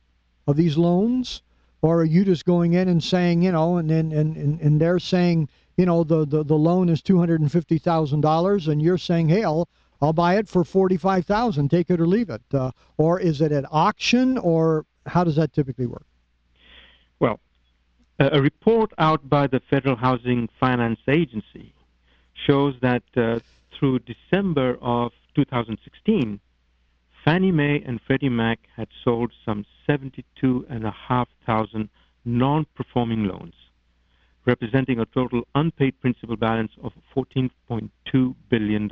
of 0.47 0.55
these 0.55 0.77
loans? 0.77 1.41
Or 1.81 2.01
are 2.01 2.05
you 2.05 2.25
just 2.25 2.45
going 2.45 2.73
in 2.73 2.89
and 2.89 3.03
saying, 3.03 3.43
you 3.43 3.51
know, 3.51 3.77
and 3.77 3.91
and, 3.91 4.11
and, 4.11 4.59
and 4.59 4.81
they're 4.81 4.99
saying, 4.99 5.47
you 5.77 5.85
know, 5.85 6.03
the, 6.03 6.25
the, 6.25 6.43
the 6.43 6.55
loan 6.55 6.89
is 6.89 7.01
two 7.01 7.19
hundred 7.19 7.41
and 7.41 7.51
fifty 7.51 7.77
thousand 7.77 8.21
dollars, 8.21 8.67
and 8.67 8.81
you're 8.81 8.97
saying, 8.97 9.29
hey, 9.29 9.43
I'll 9.43 9.69
I'll 10.01 10.13
buy 10.13 10.37
it 10.37 10.49
for 10.49 10.63
forty 10.63 10.97
five 10.97 11.25
thousand, 11.25 11.69
take 11.69 11.89
it 11.91 12.01
or 12.01 12.07
leave 12.07 12.29
it, 12.29 12.41
uh, 12.51 12.71
or 12.97 13.19
is 13.19 13.41
it 13.41 13.51
at 13.51 13.65
auction, 13.71 14.39
or 14.39 14.85
how 15.05 15.23
does 15.23 15.35
that 15.35 15.53
typically 15.53 15.85
work? 15.85 16.05
Well, 17.19 17.39
a 18.19 18.41
report 18.41 18.91
out 18.97 19.29
by 19.29 19.45
the 19.45 19.61
Federal 19.69 19.95
Housing 19.95 20.49
Finance 20.59 20.99
Agency 21.07 21.73
shows 22.45 22.75
that 22.81 23.03
uh, 23.15 23.39
through 23.77 23.99
December 23.99 24.77
of 24.81 25.11
2016, 25.35 26.39
Fannie 27.23 27.51
Mae 27.51 27.83
and 27.85 28.01
Freddie 28.05 28.29
Mac 28.29 28.59
had 28.75 28.87
sold 29.03 29.31
some 29.45 29.65
72,500 29.85 31.89
non-performing 32.25 33.25
loans, 33.25 33.53
representing 34.45 34.99
a 34.99 35.05
total 35.05 35.43
unpaid 35.55 35.99
principal 35.99 36.35
balance 36.35 36.71
of 36.83 36.93
$14.2 37.15 38.35
billion, 38.49 38.89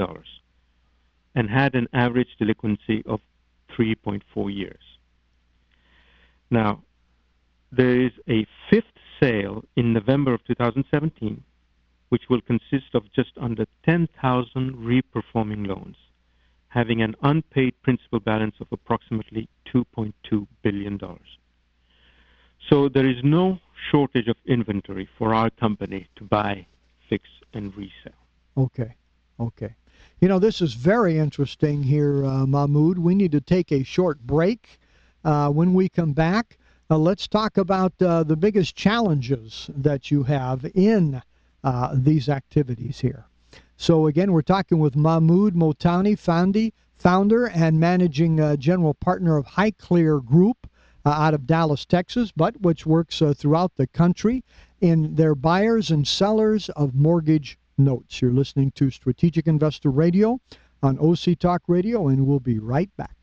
and 1.35 1.49
had 1.49 1.75
an 1.75 1.87
average 1.93 2.35
delinquency 2.39 3.03
of 3.05 3.19
3.4 3.77 4.53
years. 4.53 4.79
Now, 6.49 6.81
there 7.71 7.99
is 7.99 8.11
a 8.29 8.45
fifth 8.69 8.85
sale 9.19 9.63
in 9.75 9.93
November 9.93 10.33
of 10.33 10.43
2017, 10.45 11.43
which 12.09 12.29
will 12.29 12.41
consist 12.41 12.93
of 12.93 13.12
just 13.13 13.31
under 13.38 13.65
10,000 13.83 14.75
re-performing 14.77 15.63
loans 15.63 15.97
having 16.75 17.01
an 17.01 17.15
unpaid 17.24 17.74
principal 17.83 18.19
balance 18.19 18.55
of 18.59 18.67
approximately 18.69 19.47
$2.2 19.74 20.45
billion. 20.62 21.00
So 22.69 22.89
there 22.89 23.07
is 23.07 23.24
no 23.24 23.59
shortage 23.89 24.27
of 24.27 24.35
inventory 24.45 25.07
for 25.17 25.33
our 25.33 25.50
company 25.50 26.07
to 26.17 26.25
buy, 26.25 26.67
fix, 27.07 27.29
and 27.53 27.74
resell. 27.77 28.19
Okay, 28.57 28.93
okay. 29.39 29.74
You 30.19 30.27
know, 30.27 30.38
this 30.38 30.62
is 30.62 30.74
very 30.74 31.17
interesting 31.17 31.81
here, 31.81 32.25
uh, 32.25 32.45
Mahmoud. 32.45 32.97
We 32.97 33.15
need 33.15 33.31
to 33.31 33.41
take 33.41 33.71
a 33.71 33.83
short 33.83 34.19
break. 34.19 34.77
Uh, 35.24 35.50
when 35.50 35.74
we 35.74 35.88
come 35.88 36.12
back, 36.12 36.57
uh, 36.89 36.97
let's 36.97 37.27
talk 37.27 37.57
about 37.57 37.93
uh, 38.01 38.24
the 38.24 38.35
biggest 38.35 38.75
challenges 38.75 39.69
that 39.77 40.12
you 40.12 40.24
have 40.24 40.65
in 40.75 41.21
uh, 41.65 41.89
these 41.93 42.29
activities 42.29 43.00
here. 43.00 43.25
So 43.75 44.07
again, 44.07 44.31
we're 44.31 44.43
talking 44.43 44.79
with 44.79 44.95
Mahmoud 44.95 45.55
Motani, 45.55 46.13
Fandi, 46.15 46.72
founder 46.95 47.48
and 47.48 47.79
managing 47.79 48.39
uh, 48.39 48.55
general 48.55 48.93
partner 48.93 49.36
of 49.36 49.45
Highclere 49.45 50.24
Group 50.24 50.69
uh, 51.05 51.10
out 51.10 51.34
of 51.34 51.45
Dallas, 51.45 51.84
Texas, 51.84 52.31
but 52.31 52.62
which 52.62 52.86
works 52.86 53.22
uh, 53.22 53.34
throughout 53.34 53.75
the 53.75 53.88
country 53.88 54.43
in 54.79 55.15
their 55.15 55.36
buyers 55.36 55.91
and 55.91 56.07
sellers 56.07 56.69
of 56.69 56.93
mortgage 56.95 57.57
notes. 57.77 58.22
You're 58.22 58.31
listening 58.31 58.72
to 58.72 58.91
Strategic 58.91 59.48
Investor 59.48 59.89
Radio 59.89 60.39
on 60.84 61.00
OC 61.00 61.39
Talk 61.39 61.63
Radio, 61.67 62.07
and 62.07 62.27
we'll 62.27 62.39
be 62.39 62.60
right 62.60 62.95
back. 62.95 63.15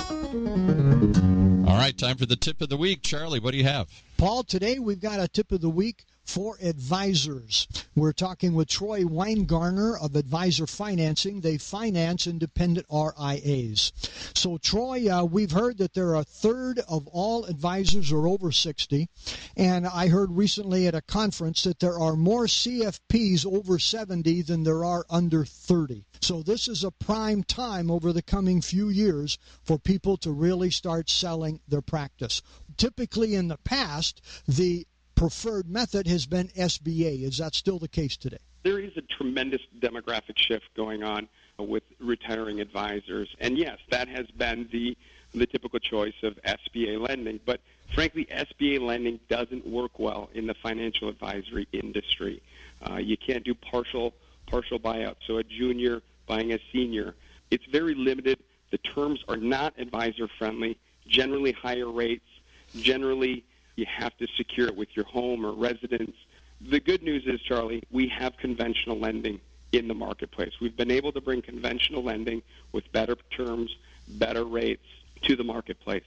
All 0.00 1.76
right, 1.76 1.96
time 1.96 2.16
for 2.16 2.26
the 2.26 2.36
tip 2.36 2.62
of 2.62 2.68
the 2.68 2.76
week. 2.76 3.02
Charlie, 3.02 3.40
what 3.40 3.50
do 3.50 3.58
you 3.58 3.64
have? 3.64 3.88
Paul, 4.16 4.44
today 4.44 4.78
we've 4.78 5.00
got 5.00 5.20
a 5.20 5.28
tip 5.28 5.52
of 5.52 5.60
the 5.60 5.70
week 5.70 6.04
for 6.24 6.56
advisors. 6.62 7.68
We're 7.94 8.12
talking 8.12 8.54
with 8.54 8.68
Troy 8.68 9.02
Weingarner 9.02 10.00
of 10.00 10.16
Advisor 10.16 10.66
Financing. 10.66 11.40
They 11.40 11.58
finance 11.58 12.26
independent 12.26 12.86
RIAs. 12.90 13.92
So, 14.34 14.58
Troy, 14.58 15.08
uh, 15.08 15.24
we've 15.24 15.52
heard 15.52 15.78
that 15.78 15.94
there 15.94 16.08
are 16.08 16.20
a 16.20 16.24
third 16.24 16.80
of 16.88 17.06
all 17.08 17.44
advisors 17.44 18.10
are 18.10 18.26
over 18.26 18.50
60. 18.50 19.08
And 19.56 19.86
I 19.86 20.08
heard 20.08 20.32
recently 20.32 20.86
at 20.86 20.94
a 20.94 21.02
conference 21.02 21.62
that 21.64 21.78
there 21.80 21.98
are 21.98 22.16
more 22.16 22.46
CFPs 22.46 23.46
over 23.46 23.78
70 23.78 24.42
than 24.42 24.64
there 24.64 24.84
are 24.84 25.06
under 25.08 25.44
30. 25.44 26.04
So, 26.20 26.42
this 26.42 26.68
is 26.68 26.82
a 26.82 26.90
prime 26.90 27.44
time 27.44 27.90
over 27.90 28.12
the 28.12 28.22
coming 28.22 28.60
few 28.60 28.88
years 28.88 29.38
for 29.62 29.78
people 29.78 30.16
to 30.18 30.32
really 30.32 30.70
start 30.70 31.10
selling 31.10 31.60
their 31.68 31.82
practice. 31.82 32.42
Typically, 32.76 33.34
in 33.34 33.48
the 33.48 33.58
past, 33.58 34.20
the 34.48 34.86
preferred 35.14 35.68
method 35.68 36.06
has 36.06 36.26
been 36.26 36.48
SBA. 36.48 37.22
Is 37.22 37.38
that 37.38 37.54
still 37.54 37.78
the 37.78 37.88
case 37.88 38.16
today? 38.16 38.38
There 38.62 38.78
is 38.78 38.96
a 38.96 39.02
tremendous 39.02 39.60
demographic 39.78 40.36
shift 40.36 40.66
going 40.74 41.02
on 41.02 41.28
with 41.58 41.82
retiring 42.00 42.60
advisors. 42.60 43.34
And 43.40 43.58
yes, 43.58 43.78
that 43.90 44.08
has 44.08 44.26
been 44.28 44.68
the 44.72 44.96
the 45.34 45.46
typical 45.46 45.80
choice 45.80 46.14
of 46.22 46.38
SBA 46.44 47.00
lending. 47.00 47.40
But 47.44 47.60
frankly, 47.92 48.26
SBA 48.26 48.80
lending 48.80 49.18
doesn't 49.28 49.66
work 49.66 49.98
well 49.98 50.30
in 50.32 50.46
the 50.46 50.54
financial 50.54 51.08
advisory 51.08 51.66
industry. 51.72 52.40
Uh, 52.88 52.98
you 52.98 53.16
can't 53.16 53.44
do 53.44 53.54
partial 53.54 54.14
partial 54.46 54.78
buyout. 54.78 55.16
So 55.26 55.38
a 55.38 55.42
junior 55.42 56.02
buying 56.26 56.52
a 56.52 56.58
senior, 56.72 57.14
it's 57.50 57.64
very 57.66 57.94
limited. 57.94 58.38
The 58.70 58.78
terms 58.78 59.24
are 59.28 59.36
not 59.36 59.74
advisor 59.78 60.28
friendly. 60.38 60.78
Generally 61.06 61.52
higher 61.52 61.90
rates. 61.90 62.28
Generally 62.76 63.44
you 63.76 63.86
have 63.86 64.16
to 64.18 64.26
secure 64.36 64.68
it 64.68 64.76
with 64.76 64.94
your 64.94 65.04
home 65.04 65.44
or 65.44 65.52
residence. 65.52 66.16
The 66.60 66.80
good 66.80 67.02
news 67.02 67.26
is, 67.26 67.40
Charlie, 67.40 67.82
we 67.90 68.08
have 68.08 68.36
conventional 68.36 68.98
lending 68.98 69.40
in 69.72 69.88
the 69.88 69.94
marketplace. 69.94 70.52
We've 70.60 70.76
been 70.76 70.90
able 70.90 71.12
to 71.12 71.20
bring 71.20 71.42
conventional 71.42 72.02
lending 72.02 72.42
with 72.72 72.90
better 72.92 73.16
terms, 73.30 73.76
better 74.08 74.44
rates 74.44 74.86
to 75.22 75.36
the 75.36 75.44
marketplace. 75.44 76.04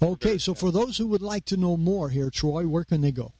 Okay, 0.00 0.38
so 0.38 0.54
for 0.54 0.70
those 0.70 0.96
who 0.96 1.08
would 1.08 1.22
like 1.22 1.44
to 1.46 1.56
know 1.56 1.76
more 1.76 2.08
here, 2.08 2.30
Troy, 2.30 2.64
where 2.66 2.84
can 2.84 3.00
they 3.00 3.10
go? 3.10 3.32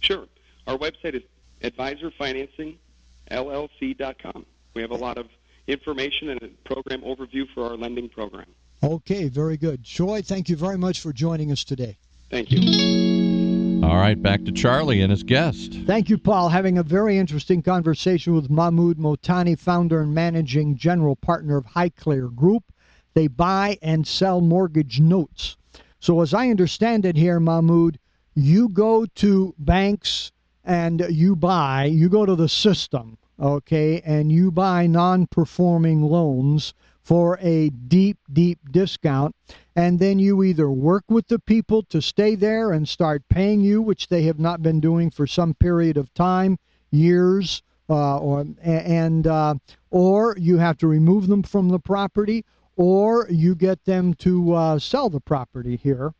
Sure. 0.00 0.26
Our 0.66 0.76
website 0.76 1.14
is 1.14 1.22
advisorfinancingllc.com. 1.62 4.46
We 4.74 4.82
have 4.82 4.90
a 4.90 4.96
lot 4.96 5.16
of 5.18 5.28
information 5.66 6.28
and 6.30 6.42
a 6.42 6.48
program 6.64 7.00
overview 7.02 7.48
for 7.54 7.70
our 7.70 7.76
lending 7.76 8.10
program. 8.10 8.46
Okay, 8.82 9.28
very 9.28 9.56
good. 9.56 9.84
Troy, 9.84 10.20
thank 10.20 10.48
you 10.50 10.56
very 10.56 10.76
much 10.76 11.00
for 11.00 11.12
joining 11.12 11.50
us 11.50 11.64
today. 11.64 11.96
Thank 12.30 12.50
you. 12.50 13.84
All 13.84 13.96
right, 13.96 14.20
back 14.20 14.44
to 14.44 14.52
Charlie 14.52 15.02
and 15.02 15.10
his 15.10 15.22
guest. 15.22 15.74
Thank 15.86 16.08
you, 16.08 16.16
Paul. 16.16 16.48
Having 16.48 16.78
a 16.78 16.82
very 16.82 17.18
interesting 17.18 17.60
conversation 17.60 18.34
with 18.34 18.48
Mahmoud 18.48 18.96
Motani, 18.96 19.58
founder 19.58 20.00
and 20.00 20.14
managing 20.14 20.76
general 20.76 21.16
partner 21.16 21.58
of 21.58 21.66
Highclere 21.66 22.34
Group. 22.34 22.64
They 23.12 23.26
buy 23.26 23.78
and 23.82 24.06
sell 24.06 24.40
mortgage 24.40 25.00
notes. 25.00 25.56
So, 26.00 26.22
as 26.22 26.32
I 26.32 26.48
understand 26.48 27.04
it 27.04 27.16
here, 27.16 27.38
Mahmoud, 27.38 27.98
you 28.34 28.68
go 28.68 29.06
to 29.16 29.54
banks 29.58 30.32
and 30.64 31.06
you 31.10 31.36
buy, 31.36 31.84
you 31.84 32.08
go 32.08 32.24
to 32.24 32.34
the 32.34 32.48
system, 32.48 33.18
okay, 33.38 34.00
and 34.04 34.32
you 34.32 34.50
buy 34.50 34.86
non 34.86 35.26
performing 35.26 36.02
loans 36.02 36.72
for 37.04 37.38
a 37.40 37.68
deep, 37.68 38.18
deep 38.32 38.58
discount. 38.70 39.36
And 39.76 39.98
then 39.98 40.18
you 40.18 40.42
either 40.42 40.70
work 40.70 41.04
with 41.08 41.28
the 41.28 41.38
people 41.38 41.82
to 41.84 42.00
stay 42.00 42.34
there 42.34 42.72
and 42.72 42.88
start 42.88 43.22
paying 43.28 43.60
you, 43.60 43.82
which 43.82 44.08
they 44.08 44.22
have 44.22 44.38
not 44.38 44.62
been 44.62 44.80
doing 44.80 45.10
for 45.10 45.26
some 45.26 45.54
period 45.54 45.96
of 45.96 46.12
time, 46.14 46.58
years, 46.90 47.62
uh, 47.90 48.18
or 48.18 48.46
and 48.62 49.26
uh, 49.26 49.54
or 49.90 50.34
you 50.38 50.56
have 50.56 50.78
to 50.78 50.86
remove 50.86 51.26
them 51.26 51.42
from 51.42 51.68
the 51.68 51.78
property, 51.78 52.44
or 52.76 53.26
you 53.28 53.54
get 53.54 53.84
them 53.84 54.14
to 54.14 54.54
uh, 54.54 54.78
sell 54.78 55.10
the 55.10 55.20
property 55.20 55.76
here, 55.76 56.14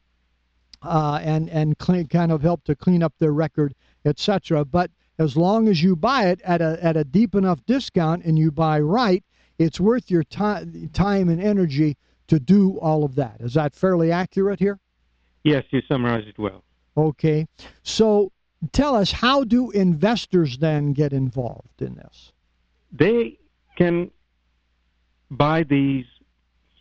uh, 0.82 1.18
and 1.22 1.48
and 1.48 1.78
clean, 1.78 2.06
kind 2.08 2.30
of 2.30 2.42
help 2.42 2.62
to 2.64 2.76
clean 2.76 3.02
up 3.02 3.14
their 3.18 3.32
record, 3.32 3.74
etc. 4.04 4.64
But 4.64 4.90
as 5.18 5.36
long 5.36 5.68
as 5.68 5.82
you 5.82 5.96
buy 5.96 6.28
it 6.28 6.40
at 6.42 6.60
a 6.60 6.78
at 6.82 6.96
a 6.96 7.04
deep 7.04 7.34
enough 7.34 7.64
discount 7.66 8.24
and 8.24 8.38
you 8.38 8.50
buy 8.50 8.80
right, 8.80 9.24
it's 9.58 9.80
worth 9.80 10.10
your 10.10 10.24
time, 10.24 10.90
time 10.92 11.28
and 11.28 11.40
energy 11.40 11.96
to 12.28 12.40
do 12.40 12.78
all 12.78 13.04
of 13.04 13.14
that. 13.16 13.36
Is 13.40 13.54
that 13.54 13.74
fairly 13.74 14.10
accurate 14.10 14.58
here? 14.58 14.78
Yes, 15.42 15.64
you 15.70 15.82
summarized 15.86 16.28
it 16.28 16.38
well. 16.38 16.64
Okay. 16.96 17.46
So 17.82 18.32
tell 18.72 18.94
us, 18.94 19.12
how 19.12 19.44
do 19.44 19.70
investors 19.70 20.58
then 20.58 20.92
get 20.92 21.12
involved 21.12 21.82
in 21.82 21.94
this? 21.94 22.32
They 22.92 23.38
can 23.76 24.10
buy 25.30 25.64
these 25.64 26.06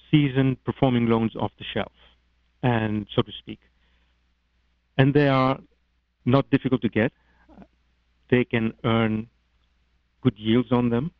seasoned 0.10 0.64
performing 0.64 1.08
loans 1.08 1.36
off 1.36 1.52
the 1.58 1.66
shelf, 1.74 1.92
and 2.62 3.08
so 3.16 3.22
to 3.22 3.32
speak. 3.40 3.60
And 4.98 5.14
they 5.14 5.28
are 5.28 5.60
not 6.26 6.50
difficult 6.52 6.82
to 6.84 6.90
get. 6.90 7.12
They 8.30 8.46
can 8.46 8.74
earn 8.84 9.28
good 10.22 10.38
yields 10.38 10.72
on 10.72 10.90
them. 10.90 11.12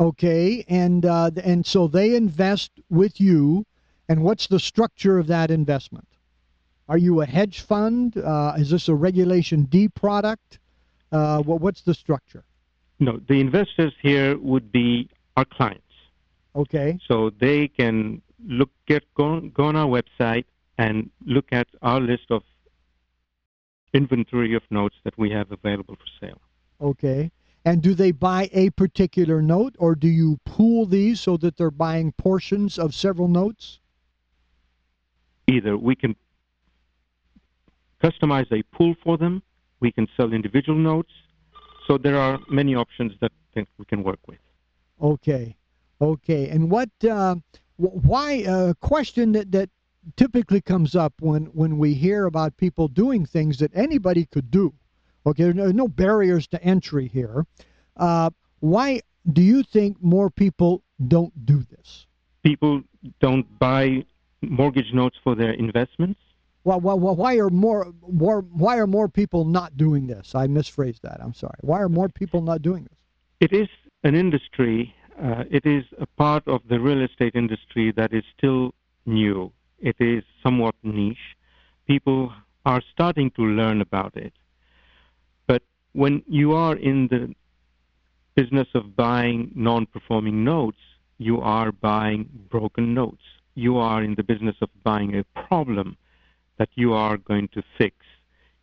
Okay, 0.00 0.64
and 0.66 1.04
uh, 1.04 1.30
and 1.44 1.66
so 1.66 1.86
they 1.86 2.16
invest 2.16 2.70
with 2.88 3.20
you, 3.20 3.66
and 4.08 4.24
what's 4.24 4.46
the 4.46 4.58
structure 4.58 5.18
of 5.18 5.26
that 5.26 5.50
investment? 5.50 6.08
Are 6.88 6.96
you 6.96 7.20
a 7.20 7.26
hedge 7.26 7.60
fund? 7.60 8.16
Uh, 8.16 8.54
is 8.56 8.70
this 8.70 8.88
a 8.88 8.94
Regulation 8.94 9.64
D 9.64 9.88
product? 9.88 10.58
Uh, 11.12 11.42
what, 11.42 11.60
what's 11.60 11.82
the 11.82 11.92
structure? 11.92 12.44
No, 12.98 13.20
the 13.28 13.40
investors 13.40 13.92
here 14.00 14.38
would 14.38 14.72
be 14.72 15.10
our 15.36 15.44
clients. 15.44 15.84
Okay. 16.56 16.98
So 17.06 17.30
they 17.38 17.68
can 17.68 18.22
look 18.46 18.70
get 18.86 19.04
go, 19.14 19.40
go 19.40 19.64
on 19.64 19.76
our 19.76 19.86
website 19.86 20.46
and 20.78 21.10
look 21.26 21.46
at 21.52 21.68
our 21.82 22.00
list 22.00 22.30
of 22.30 22.42
inventory 23.92 24.54
of 24.54 24.62
notes 24.70 24.96
that 25.04 25.16
we 25.18 25.30
have 25.30 25.52
available 25.52 25.96
for 25.96 26.26
sale. 26.26 26.40
Okay. 26.80 27.30
And 27.70 27.82
do 27.82 27.94
they 27.94 28.10
buy 28.10 28.50
a 28.52 28.70
particular 28.70 29.40
note 29.40 29.76
or 29.78 29.94
do 29.94 30.08
you 30.08 30.40
pool 30.44 30.86
these 30.86 31.20
so 31.20 31.36
that 31.36 31.56
they're 31.56 31.70
buying 31.70 32.10
portions 32.10 32.80
of 32.80 32.92
several 32.92 33.28
notes? 33.28 33.78
Either 35.46 35.76
we 35.76 35.94
can 35.94 36.16
customize 38.02 38.50
a 38.50 38.64
pool 38.74 38.96
for 39.04 39.16
them, 39.16 39.40
we 39.78 39.92
can 39.92 40.08
sell 40.16 40.32
individual 40.32 40.76
notes. 40.76 41.12
So 41.86 41.96
there 41.96 42.16
are 42.16 42.40
many 42.48 42.74
options 42.74 43.12
that 43.20 43.30
we 43.54 43.84
can 43.84 44.02
work 44.02 44.18
with. 44.26 44.40
Okay. 45.00 45.56
Okay. 46.00 46.48
And 46.48 46.72
what, 46.72 46.90
uh, 47.08 47.36
why, 47.76 48.42
a 48.48 48.70
uh, 48.70 48.74
question 48.80 49.30
that, 49.30 49.52
that 49.52 49.70
typically 50.16 50.60
comes 50.60 50.96
up 50.96 51.14
when, 51.20 51.44
when 51.60 51.78
we 51.78 51.94
hear 51.94 52.26
about 52.26 52.56
people 52.56 52.88
doing 52.88 53.24
things 53.24 53.58
that 53.58 53.70
anybody 53.76 54.26
could 54.26 54.50
do 54.50 54.74
Okay, 55.26 55.50
there 55.50 55.66
are 55.66 55.72
no 55.72 55.88
barriers 55.88 56.46
to 56.48 56.62
entry 56.62 57.08
here. 57.08 57.46
Uh, 57.96 58.30
why 58.60 59.00
do 59.32 59.42
you 59.42 59.62
think 59.62 60.02
more 60.02 60.30
people 60.30 60.82
don't 61.08 61.32
do 61.44 61.62
this? 61.70 62.06
People 62.42 62.82
don't 63.20 63.46
buy 63.58 64.04
mortgage 64.42 64.92
notes 64.94 65.16
for 65.22 65.34
their 65.34 65.52
investments. 65.52 66.20
Well, 66.64 66.80
well, 66.80 66.98
well, 66.98 67.16
why 67.16 67.36
are 67.36 67.50
more, 67.50 67.92
more 68.06 68.40
why 68.40 68.78
are 68.78 68.86
more 68.86 69.08
people 69.08 69.44
not 69.44 69.76
doing 69.76 70.06
this? 70.06 70.34
I 70.34 70.46
misphrased 70.46 71.00
that. 71.02 71.18
I'm 71.22 71.34
sorry. 71.34 71.58
Why 71.60 71.80
are 71.80 71.88
more 71.88 72.08
people 72.08 72.42
not 72.42 72.62
doing 72.62 72.84
this? 72.84 72.98
It 73.40 73.52
is 73.52 73.68
an 74.04 74.14
industry. 74.14 74.94
Uh, 75.22 75.44
it 75.50 75.64
is 75.66 75.84
a 75.98 76.06
part 76.06 76.46
of 76.46 76.60
the 76.68 76.78
real 76.78 77.02
estate 77.02 77.34
industry 77.34 77.92
that 77.96 78.12
is 78.12 78.24
still 78.36 78.74
new. 79.06 79.52
It 79.78 79.96
is 79.98 80.22
somewhat 80.42 80.74
niche. 80.82 81.36
People 81.86 82.32
are 82.66 82.82
starting 82.92 83.30
to 83.32 83.42
learn 83.42 83.80
about 83.80 84.16
it 84.16 84.32
when 85.92 86.22
you 86.26 86.52
are 86.52 86.76
in 86.76 87.08
the 87.08 87.34
business 88.34 88.68
of 88.74 88.96
buying 88.96 89.50
non-performing 89.54 90.44
notes, 90.44 90.78
you 91.18 91.40
are 91.40 91.72
buying 91.72 92.28
broken 92.48 92.94
notes. 92.94 93.22
You 93.54 93.78
are 93.78 94.02
in 94.02 94.14
the 94.14 94.22
business 94.22 94.56
of 94.62 94.70
buying 94.84 95.16
a 95.16 95.24
problem 95.48 95.96
that 96.58 96.70
you 96.74 96.92
are 96.94 97.16
going 97.16 97.48
to 97.48 97.62
fix. 97.76 97.96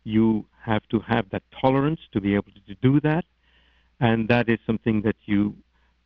You 0.04 0.46
have 0.64 0.82
to 0.88 1.00
have 1.00 1.30
that 1.30 1.42
tolerance 1.60 2.00
to 2.12 2.20
be 2.20 2.34
able 2.34 2.52
to 2.66 2.74
do 2.82 3.00
that, 3.00 3.24
and 4.00 4.28
that 4.28 4.48
is 4.48 4.58
something 4.66 5.02
that 5.02 5.16
you 5.26 5.54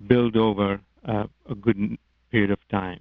build 0.06 0.36
over 0.36 0.80
uh, 1.06 1.24
a 1.48 1.54
good 1.54 1.96
period 2.30 2.50
of 2.50 2.58
time. 2.68 3.00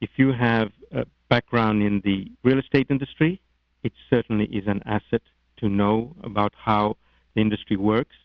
If 0.00 0.10
you 0.16 0.32
have 0.32 0.72
a 0.92 1.06
background 1.28 1.82
in 1.82 2.00
the 2.04 2.30
real 2.42 2.58
estate 2.58 2.88
industry, 2.90 3.40
it 3.82 3.92
certainly 4.10 4.46
is 4.46 4.66
an 4.66 4.82
asset 4.84 5.22
to 5.58 5.68
know 5.68 6.14
about 6.22 6.52
how 6.56 6.96
the 7.36 7.42
industry 7.42 7.76
works. 7.76 8.16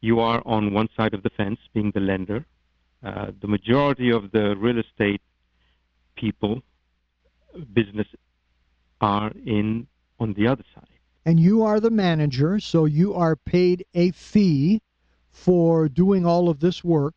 You 0.00 0.20
are 0.20 0.40
on 0.46 0.72
one 0.72 0.88
side 0.96 1.12
of 1.12 1.22
the 1.22 1.30
fence, 1.30 1.58
being 1.74 1.90
the 1.90 2.00
lender. 2.00 2.46
Uh, 3.04 3.32
the 3.40 3.48
majority 3.48 4.10
of 4.10 4.30
the 4.30 4.56
real 4.56 4.78
estate 4.78 5.20
people, 6.16 6.62
business, 7.74 8.06
are 9.00 9.32
in 9.44 9.86
on 10.18 10.32
the 10.34 10.46
other 10.46 10.64
side. 10.74 10.84
And 11.26 11.38
you 11.40 11.62
are 11.62 11.80
the 11.80 11.90
manager, 11.90 12.60
so 12.60 12.84
you 12.84 13.12
are 13.14 13.36
paid 13.36 13.84
a 13.94 14.12
fee 14.12 14.80
for 15.30 15.88
doing 15.88 16.24
all 16.24 16.48
of 16.48 16.60
this 16.60 16.82
work, 16.82 17.14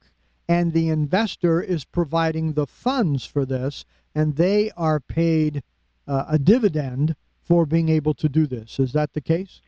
and 0.47 0.73
the 0.73 0.89
investor 0.89 1.61
is 1.61 1.85
providing 1.85 2.53
the 2.53 2.65
funds 2.65 3.23
for 3.23 3.45
this, 3.45 3.85
and 4.15 4.35
they 4.35 4.71
are 4.75 4.99
paid 4.99 5.63
uh, 6.07 6.25
a 6.27 6.39
dividend 6.39 7.15
for 7.43 7.65
being 7.65 7.87
able 7.87 8.15
to 8.15 8.27
do 8.27 8.47
this. 8.47 8.79
Is 8.79 8.93
that 8.93 9.13
the 9.13 9.21
case? 9.21 9.61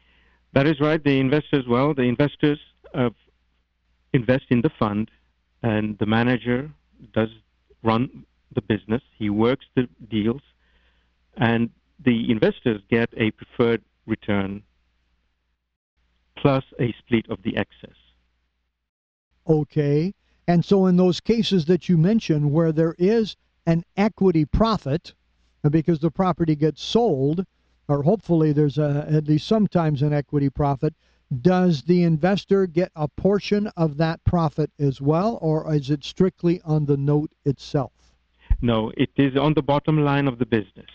That 0.53 0.67
is 0.67 0.79
right. 0.79 1.03
The 1.03 1.19
investors, 1.19 1.65
well, 1.67 1.93
the 1.93 2.03
investors 2.03 2.59
uh, 2.93 3.09
invest 4.13 4.45
in 4.49 4.61
the 4.61 4.71
fund, 4.77 5.09
and 5.63 5.97
the 5.99 6.05
manager 6.05 6.69
does 7.13 7.29
run 7.83 8.25
the 8.53 8.61
business. 8.61 9.01
He 9.17 9.29
works 9.29 9.65
the 9.75 9.87
deals, 10.09 10.41
and 11.37 11.69
the 12.03 12.29
investors 12.31 12.81
get 12.89 13.09
a 13.15 13.31
preferred 13.31 13.81
return 14.05 14.63
plus 16.37 16.63
a 16.79 16.93
split 16.99 17.29
of 17.29 17.41
the 17.43 17.55
excess. 17.55 17.95
Okay. 19.47 20.13
And 20.47 20.65
so, 20.65 20.87
in 20.87 20.97
those 20.97 21.19
cases 21.19 21.65
that 21.65 21.87
you 21.87 21.97
mentioned 21.97 22.51
where 22.51 22.71
there 22.71 22.95
is 22.97 23.35
an 23.65 23.83
equity 23.95 24.43
profit 24.45 25.13
because 25.69 25.99
the 25.99 26.11
property 26.11 26.55
gets 26.55 26.81
sold, 26.81 27.45
or 27.91 28.03
hopefully 28.03 28.53
there's 28.53 28.77
a, 28.77 29.05
at 29.09 29.27
least 29.27 29.45
sometimes 29.47 30.01
an 30.01 30.13
equity 30.13 30.49
profit, 30.49 30.93
does 31.41 31.83
the 31.83 32.03
investor 32.03 32.65
get 32.65 32.91
a 32.95 33.07
portion 33.07 33.67
of 33.75 33.97
that 33.97 34.23
profit 34.23 34.71
as 34.79 35.01
well, 35.01 35.37
or 35.41 35.73
is 35.73 35.89
it 35.89 36.03
strictly 36.03 36.61
on 36.63 36.85
the 36.85 36.95
note 36.95 37.31
itself? 37.43 37.91
No, 38.61 38.91
it 38.95 39.09
is 39.17 39.35
on 39.35 39.53
the 39.53 39.61
bottom 39.61 40.03
line 40.05 40.27
of 40.27 40.39
the 40.39 40.45
business. 40.45 40.89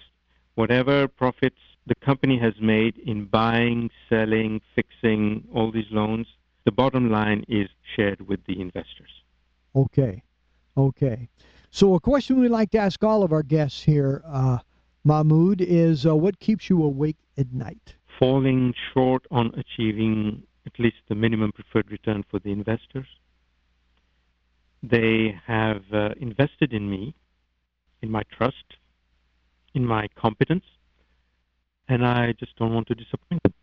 Whatever 0.55 1.07
profits 1.07 1.61
the 1.87 1.95
company 1.97 2.39
has 2.39 2.55
made 2.61 2.97
in 2.99 3.27
buying, 3.27 3.91
selling, 4.09 4.61
fixing 4.75 5.47
all 5.55 5.71
these 5.71 5.91
loans, 5.91 6.27
the 6.65 6.73
bottom 6.73 7.11
line 7.11 7.45
is 7.47 7.69
shared 7.95 8.27
with 8.27 8.41
the 8.47 8.59
investors. 8.59 9.11
Okay. 9.75 10.23
Okay. 10.77 11.29
So, 11.71 11.95
a 11.95 12.01
question 12.01 12.41
we 12.41 12.49
like 12.49 12.71
to 12.71 12.79
ask 12.79 13.03
all 13.05 13.23
of 13.23 13.33
our 13.33 13.43
guests 13.43 13.83
here, 13.83 14.23
uh, 14.27 14.59
Mahmoud, 15.07 15.61
is 15.61 16.05
uh, 16.05 16.17
what 16.17 16.41
keeps 16.41 16.69
you 16.69 16.83
awake 16.83 17.17
at 17.39 17.53
night? 17.53 17.95
Falling 18.19 18.75
short 18.93 19.25
on 19.31 19.53
achieving 19.55 20.43
at 20.67 20.73
least 20.81 20.97
the 21.09 21.15
minimum 21.15 21.53
preferred 21.53 21.93
return 21.93 22.25
for 22.29 22.41
the 22.41 22.51
investors. 22.51 23.07
They 24.83 25.41
have 25.47 25.85
uh, 25.93 26.09
invested 26.19 26.73
in 26.73 26.91
me, 26.91 27.15
in 28.03 28.11
my 28.11 28.25
trust, 28.37 28.65
in 29.75 29.87
my 29.87 30.09
competence, 30.17 30.65
and 31.89 32.05
I 32.05 32.33
just 32.33 32.57
don't 32.57 32.75
want 32.75 32.89
to 32.89 32.97
disappoint 32.97 33.45
them. 33.45 33.55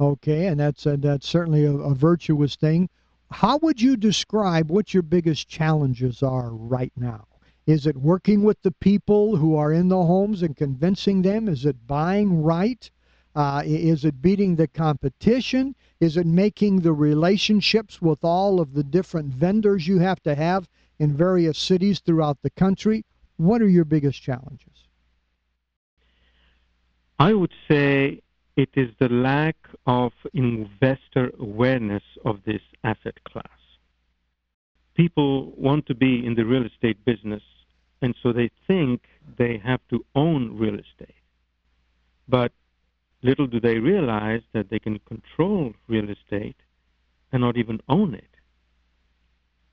Okay, 0.00 0.48
and 0.48 0.58
that's 0.58 0.88
uh, 0.88 0.96
that's 0.98 1.28
certainly 1.28 1.64
a, 1.66 1.72
a 1.72 1.94
virtuous 1.94 2.56
thing. 2.56 2.88
How 3.30 3.58
would 3.58 3.80
you 3.80 3.96
describe 3.96 4.72
what 4.72 4.92
your 4.92 5.04
biggest 5.04 5.46
challenges 5.48 6.20
are 6.20 6.50
right 6.50 6.92
now? 6.96 7.28
Is 7.66 7.86
it 7.86 7.96
working 7.96 8.42
with 8.42 8.60
the 8.62 8.72
people 8.72 9.36
who 9.36 9.56
are 9.56 9.72
in 9.72 9.88
the 9.88 10.02
homes 10.02 10.42
and 10.42 10.56
convincing 10.56 11.22
them? 11.22 11.48
Is 11.48 11.64
it 11.64 11.86
buying 11.86 12.42
right? 12.42 12.90
Uh, 13.34 13.62
is 13.64 14.04
it 14.04 14.22
beating 14.22 14.56
the 14.56 14.68
competition? 14.68 15.74
Is 15.98 16.16
it 16.16 16.26
making 16.26 16.80
the 16.80 16.92
relationships 16.92 18.00
with 18.00 18.22
all 18.22 18.60
of 18.60 18.74
the 18.74 18.84
different 18.84 19.32
vendors 19.32 19.88
you 19.88 19.98
have 19.98 20.22
to 20.22 20.34
have 20.34 20.68
in 20.98 21.16
various 21.16 21.58
cities 21.58 22.00
throughout 22.00 22.38
the 22.42 22.50
country? 22.50 23.04
What 23.36 23.60
are 23.62 23.68
your 23.68 23.84
biggest 23.84 24.22
challenges? 24.22 24.86
I 27.18 27.32
would 27.32 27.52
say 27.68 28.20
it 28.56 28.70
is 28.74 28.90
the 29.00 29.08
lack 29.08 29.56
of 29.86 30.12
investor 30.32 31.32
awareness 31.40 32.02
of 32.24 32.40
this 32.44 32.62
asset 32.84 33.18
class. 33.24 33.46
People 34.94 35.52
want 35.56 35.86
to 35.86 35.94
be 35.94 36.24
in 36.24 36.34
the 36.34 36.44
real 36.44 36.64
estate 36.64 37.04
business, 37.04 37.42
and 38.04 38.14
so 38.22 38.34
they 38.34 38.50
think 38.66 39.00
they 39.38 39.56
have 39.64 39.80
to 39.88 40.04
own 40.14 40.58
real 40.58 40.74
estate. 40.74 41.24
But 42.28 42.52
little 43.22 43.46
do 43.46 43.58
they 43.58 43.78
realize 43.78 44.42
that 44.52 44.68
they 44.68 44.78
can 44.78 44.98
control 45.12 45.72
real 45.88 46.10
estate 46.10 46.60
and 47.32 47.40
not 47.40 47.56
even 47.56 47.80
own 47.88 48.12
it. 48.12 48.34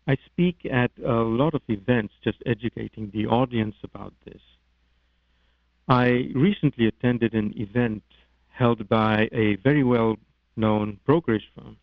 I 0.08 0.16
speak 0.26 0.66
at 0.72 0.92
a 1.06 1.20
lot 1.42 1.54
of 1.56 1.62
events 1.68 2.14
just 2.24 2.38
educating 2.46 3.12
the 3.14 3.28
audience 3.28 3.76
about 3.84 4.14
this. 4.24 4.42
I 5.90 6.32
recently 6.34 6.88
attended 6.88 7.34
an 7.34 7.54
event 7.58 8.04
held 8.48 8.88
by 8.88 9.28
a 9.34 9.58
very 9.58 9.84
well 9.84 10.16
known 10.56 11.02
brokerage 11.06 11.50
firm. 11.54 11.76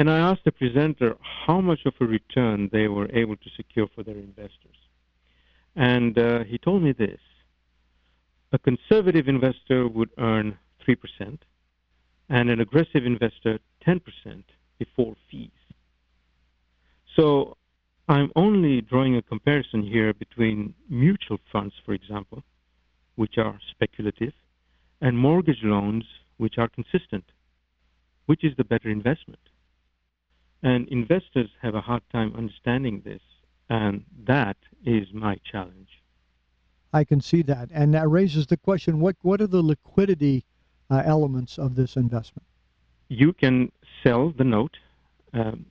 And 0.00 0.10
I 0.10 0.18
asked 0.18 0.44
the 0.44 0.50
presenter 0.50 1.16
how 1.46 1.60
much 1.60 1.86
of 1.86 1.94
a 2.00 2.06
return 2.06 2.70
they 2.72 2.88
were 2.88 3.08
able 3.12 3.36
to 3.36 3.50
secure 3.56 3.86
for 3.94 4.02
their 4.02 4.16
investors. 4.16 4.80
And 5.80 6.18
uh, 6.18 6.44
he 6.44 6.58
told 6.58 6.82
me 6.82 6.92
this 6.92 7.18
a 8.52 8.58
conservative 8.58 9.28
investor 9.28 9.88
would 9.88 10.10
earn 10.18 10.58
3%, 10.86 11.38
and 12.28 12.50
an 12.50 12.60
aggressive 12.60 13.06
investor 13.06 13.58
10% 13.86 14.02
before 14.78 15.16
fees. 15.30 15.48
So 17.16 17.56
I'm 18.10 18.30
only 18.36 18.82
drawing 18.82 19.16
a 19.16 19.22
comparison 19.22 19.82
here 19.82 20.12
between 20.12 20.74
mutual 20.90 21.38
funds, 21.50 21.74
for 21.86 21.94
example, 21.94 22.42
which 23.14 23.38
are 23.38 23.58
speculative, 23.70 24.34
and 25.00 25.16
mortgage 25.16 25.62
loans, 25.62 26.04
which 26.36 26.58
are 26.58 26.68
consistent. 26.68 27.24
Which 28.26 28.44
is 28.44 28.52
the 28.58 28.64
better 28.64 28.90
investment? 28.90 29.40
And 30.62 30.86
investors 30.88 31.48
have 31.62 31.74
a 31.74 31.80
hard 31.80 32.02
time 32.12 32.34
understanding 32.36 33.00
this, 33.02 33.22
and 33.70 34.04
that 34.26 34.58
is 34.84 35.08
my 35.14 35.36
challenge. 35.50 35.88
I 36.92 37.04
can 37.04 37.20
see 37.20 37.42
that, 37.42 37.70
and 37.72 37.94
that 37.94 38.08
raises 38.08 38.46
the 38.46 38.58
question: 38.58 39.00
what 39.00 39.16
what 39.22 39.40
are 39.40 39.46
the 39.46 39.62
liquidity 39.62 40.44
uh, 40.90 41.02
elements 41.04 41.58
of 41.58 41.74
this 41.74 41.96
investment? 41.96 42.46
You 43.08 43.32
can 43.32 43.72
sell 44.02 44.32
the 44.36 44.44
note. 44.44 44.76
Um, 45.32 45.66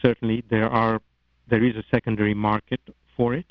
certainly, 0.00 0.42
there 0.50 0.68
are 0.68 1.00
there 1.48 1.62
is 1.62 1.76
a 1.76 1.84
secondary 1.90 2.34
market 2.34 2.80
for 3.16 3.34
it. 3.34 3.46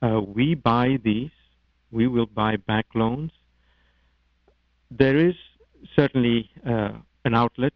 Uh, 0.00 0.20
we 0.20 0.54
buy 0.54 0.98
these. 1.02 1.30
We 1.90 2.06
will 2.06 2.26
buy 2.26 2.56
back 2.56 2.86
loans 2.94 3.32
there 4.90 5.16
is 5.16 5.34
certainly 5.94 6.50
uh, 6.66 6.92
an 7.24 7.34
outlet 7.34 7.72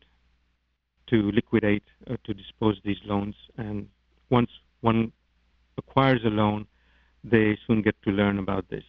to 1.08 1.30
liquidate, 1.32 1.84
uh, 2.10 2.16
to 2.24 2.34
dispose 2.34 2.80
these 2.84 3.00
loans, 3.04 3.34
and 3.58 3.88
once 4.32 4.50
one 4.80 5.12
acquires 5.78 6.22
a 6.24 6.28
loan, 6.28 6.66
they 7.22 7.56
soon 7.66 7.82
get 7.82 7.94
to 8.02 8.10
learn 8.10 8.38
about 8.38 8.68
this. 8.68 8.84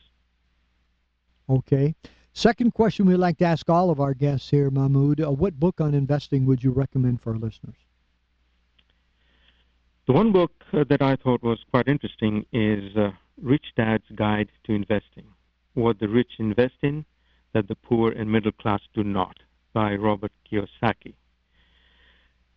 Okay. 1.49 1.93
Second 2.33 2.73
question 2.73 3.05
we'd 3.05 3.17
like 3.17 3.37
to 3.37 3.45
ask 3.45 3.69
all 3.69 3.91
of 3.91 3.99
our 3.99 4.15
guests 4.15 4.49
here, 4.49 4.71
Mahmoud. 4.71 5.21
Uh, 5.21 5.31
what 5.31 5.59
book 5.59 5.79
on 5.79 5.93
investing 5.93 6.47
would 6.47 6.63
you 6.63 6.71
recommend 6.71 7.21
for 7.21 7.33
our 7.33 7.37
listeners? 7.37 7.75
The 10.07 10.13
one 10.13 10.31
book 10.31 10.51
uh, 10.73 10.83
that 10.89 11.01
I 11.01 11.15
thought 11.15 11.43
was 11.43 11.59
quite 11.69 11.87
interesting 11.87 12.45
is 12.51 12.95
uh, 12.97 13.11
Rich 13.41 13.67
Dad's 13.77 14.09
Guide 14.15 14.49
to 14.65 14.73
Investing 14.73 15.27
What 15.75 15.99
the 15.99 16.07
Rich 16.07 16.33
Invest 16.39 16.75
in 16.81 17.05
that 17.53 17.67
the 17.67 17.75
poor 17.75 18.11
and 18.11 18.31
middle 18.31 18.51
class 18.51 18.81
do 18.93 19.03
not 19.03 19.37
by 19.73 19.95
Robert 19.95 20.31
Kiyosaki. 20.51 21.13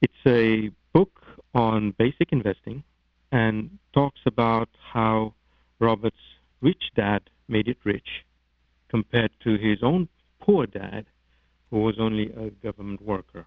It's 0.00 0.26
a 0.26 0.70
book 0.92 1.20
on 1.56 1.94
basic 1.98 2.32
investing 2.32 2.82
and 3.32 3.78
talks 3.92 4.20
about 4.26 4.68
how 4.92 5.34
Robert's 5.78 6.26
rich 6.60 6.84
dad 6.94 7.22
made 7.48 7.68
it 7.68 7.78
rich 7.84 8.08
compared 8.88 9.30
to 9.44 9.56
his 9.56 9.78
own 9.82 10.08
poor 10.40 10.66
dad 10.66 11.06
who 11.70 11.78
was 11.80 11.96
only 11.98 12.26
a 12.32 12.50
government 12.66 13.02
worker. 13.02 13.46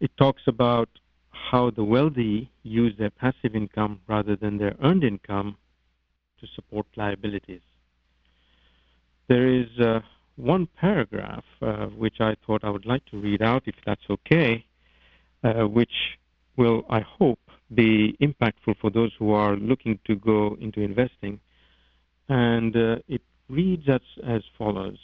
It 0.00 0.10
talks 0.16 0.42
about 0.46 0.88
how 1.30 1.70
the 1.70 1.84
wealthy 1.84 2.50
use 2.62 2.94
their 2.98 3.10
passive 3.10 3.54
income 3.54 4.00
rather 4.08 4.34
than 4.36 4.58
their 4.58 4.74
earned 4.82 5.04
income 5.04 5.56
to 6.40 6.46
support 6.56 6.86
liabilities 6.96 7.60
there 9.30 9.46
is 9.46 9.68
uh, 9.78 10.00
one 10.34 10.66
paragraph 10.80 11.44
uh, 11.62 11.86
which 11.86 12.20
I 12.20 12.34
thought 12.44 12.64
I 12.64 12.70
would 12.70 12.84
like 12.84 13.04
to 13.06 13.16
read 13.16 13.42
out, 13.42 13.62
if 13.66 13.76
that's 13.86 14.02
okay, 14.10 14.66
uh, 15.44 15.68
which 15.68 16.18
will, 16.56 16.84
I 16.90 17.00
hope, 17.00 17.40
be 17.74 18.16
impactful 18.20 18.76
for 18.80 18.90
those 18.90 19.12
who 19.18 19.32
are 19.32 19.56
looking 19.56 19.98
to 20.06 20.16
go 20.16 20.56
into 20.60 20.80
investing. 20.80 21.40
And 22.28 22.76
uh, 22.76 22.96
it 23.08 23.22
reads 23.48 23.88
as, 23.88 24.00
as 24.26 24.42
follows 24.58 24.98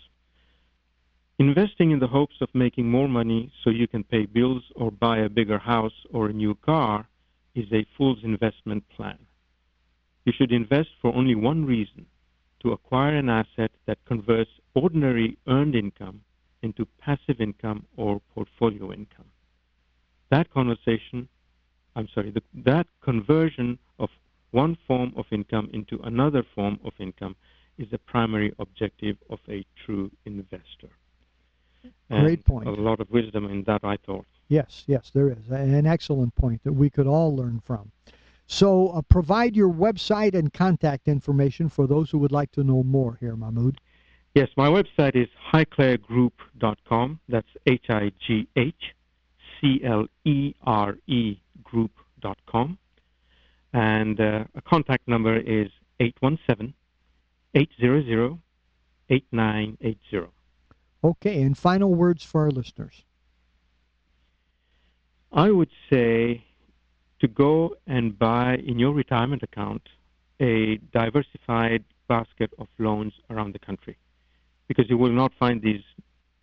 Investing 1.39 1.91
in 1.91 1.99
the 1.99 2.07
hopes 2.07 2.37
of 2.41 2.49
making 2.55 2.91
more 2.91 3.09
money 3.09 3.53
so 3.63 3.69
you 3.69 3.87
can 3.87 4.03
pay 4.03 4.25
bills 4.25 4.63
or 4.75 4.91
buy 4.91 5.19
a 5.19 5.29
bigger 5.29 5.59
house 5.59 5.93
or 6.11 6.29
a 6.29 6.33
new 6.33 6.55
car 6.55 7.07
is 7.55 7.71
a 7.73 7.85
fool's 7.97 8.25
investment 8.25 8.83
plan. 8.89 9.19
You 10.25 10.33
should 10.33 10.51
invest 10.51 10.89
for 11.03 11.15
only 11.15 11.35
one 11.35 11.67
reason 11.67 12.07
to 12.63 12.73
acquire 12.73 13.17
an 13.17 13.29
asset 13.29 13.71
that 13.87 14.03
converts 14.07 14.51
ordinary 14.75 15.37
earned 15.47 15.75
income 15.75 16.23
into 16.63 16.87
passive 16.99 17.41
income 17.41 17.85
or 17.99 18.21
portfolio 18.35 18.93
income. 18.93 19.31
That 20.31 20.51
conversation, 20.51 21.29
I'm 21.97 22.09
sorry, 22.15 22.31
the, 22.31 22.43
that 22.65 22.87
conversion 23.03 23.79
of 23.99 24.11
one 24.51 24.77
form 24.87 25.15
of 25.17 25.25
income 25.31 25.71
into 25.73 25.99
another 26.05 26.45
form 26.55 26.79
of 26.85 26.93
income 27.01 27.35
is 27.79 27.89
the 27.91 27.99
primary 27.99 28.55
objective 28.59 29.17
of 29.31 29.39
a 29.49 29.65
true 29.85 30.11
investor. 30.27 30.91
Great 32.11 32.45
point. 32.45 32.69
A 32.69 32.71
lot 32.71 33.01
of 33.01 33.11
wisdom 33.11 33.47
in 33.47 33.63
that, 33.65 33.83
I 33.83 33.97
thought. 33.97 34.27
Yes, 34.49 34.85
yes, 34.87 35.11
there 35.15 35.31
is. 35.31 35.51
An 35.51 35.87
excellent 35.87 36.35
point 36.35 36.63
that 36.65 36.73
we 36.73 36.91
could 36.91 37.07
all 37.07 37.35
learn 37.35 37.63
from. 37.65 37.91
So, 38.47 38.91
uh, 38.91 39.03
provide 39.03 39.57
your 39.57 39.73
website 39.73 40.35
and 40.35 40.53
contact 40.53 41.09
information 41.09 41.69
for 41.69 41.87
those 41.87 42.11
who 42.11 42.19
would 42.19 42.31
like 42.31 42.53
to 42.53 42.63
know 42.63 42.83
more 42.85 43.17
here, 43.19 43.35
Mahmoud. 43.35 43.81
Yes, 44.35 44.49
my 44.57 44.69
website 44.69 45.17
is 45.17 45.29
highclere.group.com. 45.53 47.21
That's 47.29 47.49
H 47.67 47.87
I 47.89 48.13
G 48.25 48.47
H 48.55 48.95
C 49.61 49.81
L 49.83 50.07
E 50.25 50.55
R 50.65 50.97
E 51.09 51.39
group.com. 51.71 52.79
And 53.73 54.21
uh, 54.21 54.45
a 54.55 54.63
contact 54.63 55.07
number 55.07 55.37
is 55.37 55.69
817 56.01 56.75
800 57.55 58.39
8980. 59.09 60.33
Okay, 61.05 61.43
and 61.43 61.57
final 61.57 61.95
words 61.95 62.25
for 62.25 62.43
our 62.43 62.51
listeners. 62.51 63.05
I 65.33 65.51
would 65.51 65.71
say 65.91 66.45
to 67.21 67.29
go 67.29 67.77
and 67.87 68.19
buy 68.19 68.57
in 68.57 68.79
your 68.79 68.93
retirement 68.93 69.43
account 69.43 69.83
a 70.41 70.77
diversified 70.93 71.85
basket 72.09 72.53
of 72.59 72.69
loans 72.79 73.13
around 73.31 73.55
the 73.55 73.59
country 73.59 73.97
because 74.69 74.89
you 74.89 74.99
will 74.99 75.13
not 75.13 75.33
find 75.39 75.63
these 75.63 75.83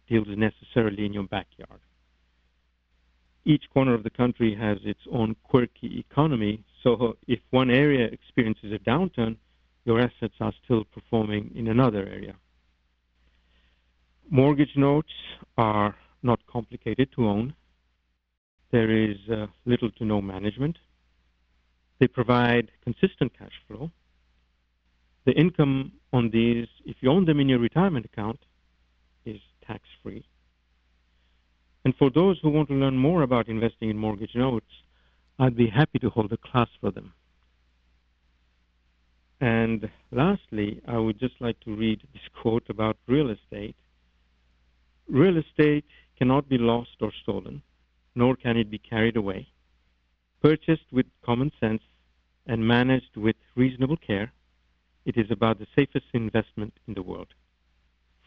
deals 0.08 0.28
necessarily 0.30 1.06
in 1.06 1.14
your 1.14 1.24
backyard. 1.24 1.82
Each 3.46 3.64
corner 3.74 3.94
of 3.94 4.04
the 4.04 4.10
country 4.10 4.56
has 4.56 4.78
its 4.84 5.02
own 5.12 5.36
quirky 5.44 6.00
economy, 6.00 6.64
so 6.82 7.18
if 7.28 7.40
one 7.50 7.70
area 7.70 8.06
experiences 8.06 8.72
a 8.72 8.80
downturn, 8.90 9.36
your 9.86 10.00
assets 10.00 10.36
are 10.40 10.54
still 10.64 10.86
performing 10.86 11.52
in 11.56 11.68
another 11.68 12.06
area. 12.08 12.36
Mortgage 14.30 14.76
notes 14.78 15.12
are 15.58 15.96
not 16.22 16.40
complicated 16.48 17.10
to 17.16 17.28
own. 17.28 17.54
There 18.72 18.90
is 18.90 19.18
uh, 19.30 19.48
little 19.66 19.92
to 19.92 20.06
no 20.06 20.22
management. 20.22 20.78
They 22.00 22.08
provide 22.08 22.72
consistent 22.84 23.38
cash 23.38 23.52
flow. 23.68 23.92
The 25.26 25.34
income 25.34 25.94
on 26.12 26.30
these, 26.32 26.68
if 26.86 26.98
you 27.02 27.12
own 27.12 27.26
them 27.26 27.40
in 27.40 27.50
your 27.50 27.60
retirement 27.60 28.06
account, 28.06 28.40
is 29.26 29.40
tax 29.68 29.82
free. 30.02 30.26
And 31.86 31.96
for 31.98 32.10
those 32.10 32.40
who 32.42 32.50
want 32.50 32.70
to 32.70 32.76
learn 32.76 32.98
more 32.98 33.24
about 33.24 33.48
investing 33.48 33.90
in 33.90 33.98
mortgage 33.98 34.36
notes, 34.36 34.72
I'd 35.40 35.58
be 35.58 35.68
happy 35.68 36.00
to 36.00 36.10
hold 36.10 36.32
a 36.32 36.38
class 36.38 36.70
for 36.80 36.92
them. 36.92 37.14
And 39.42 39.90
lastly, 40.12 40.82
I 40.88 40.98
would 40.98 41.20
just 41.20 41.36
like 41.42 41.60
to 41.62 41.76
read 41.76 42.02
this 42.14 42.22
quote 42.42 42.64
about 42.70 42.98
real 43.08 43.30
estate. 43.30 43.76
Real 45.10 45.38
estate 45.38 45.86
cannot 46.18 46.48
be 46.48 46.58
lost 46.58 46.96
or 47.02 47.12
stolen 47.24 47.62
nor 48.16 48.36
can 48.36 48.58
it 48.58 48.70
be 48.70 48.78
carried 48.78 49.18
away. 49.18 49.48
Purchased 50.42 50.92
with 50.92 51.06
common 51.24 51.52
sense 51.60 51.82
and 52.46 52.68
managed 52.68 53.16
with 53.16 53.36
reasonable 53.56 53.98
care, 53.98 54.32
it 55.06 55.18
is 55.18 55.32
about 55.32 55.60
the 55.60 55.68
safest 55.76 56.06
investment 56.14 56.74
in 56.88 56.94
the 56.94 57.02
world. 57.02 57.34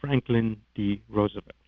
Franklin 0.01 0.57
D. 0.75 1.01
Roosevelt. 1.09 1.66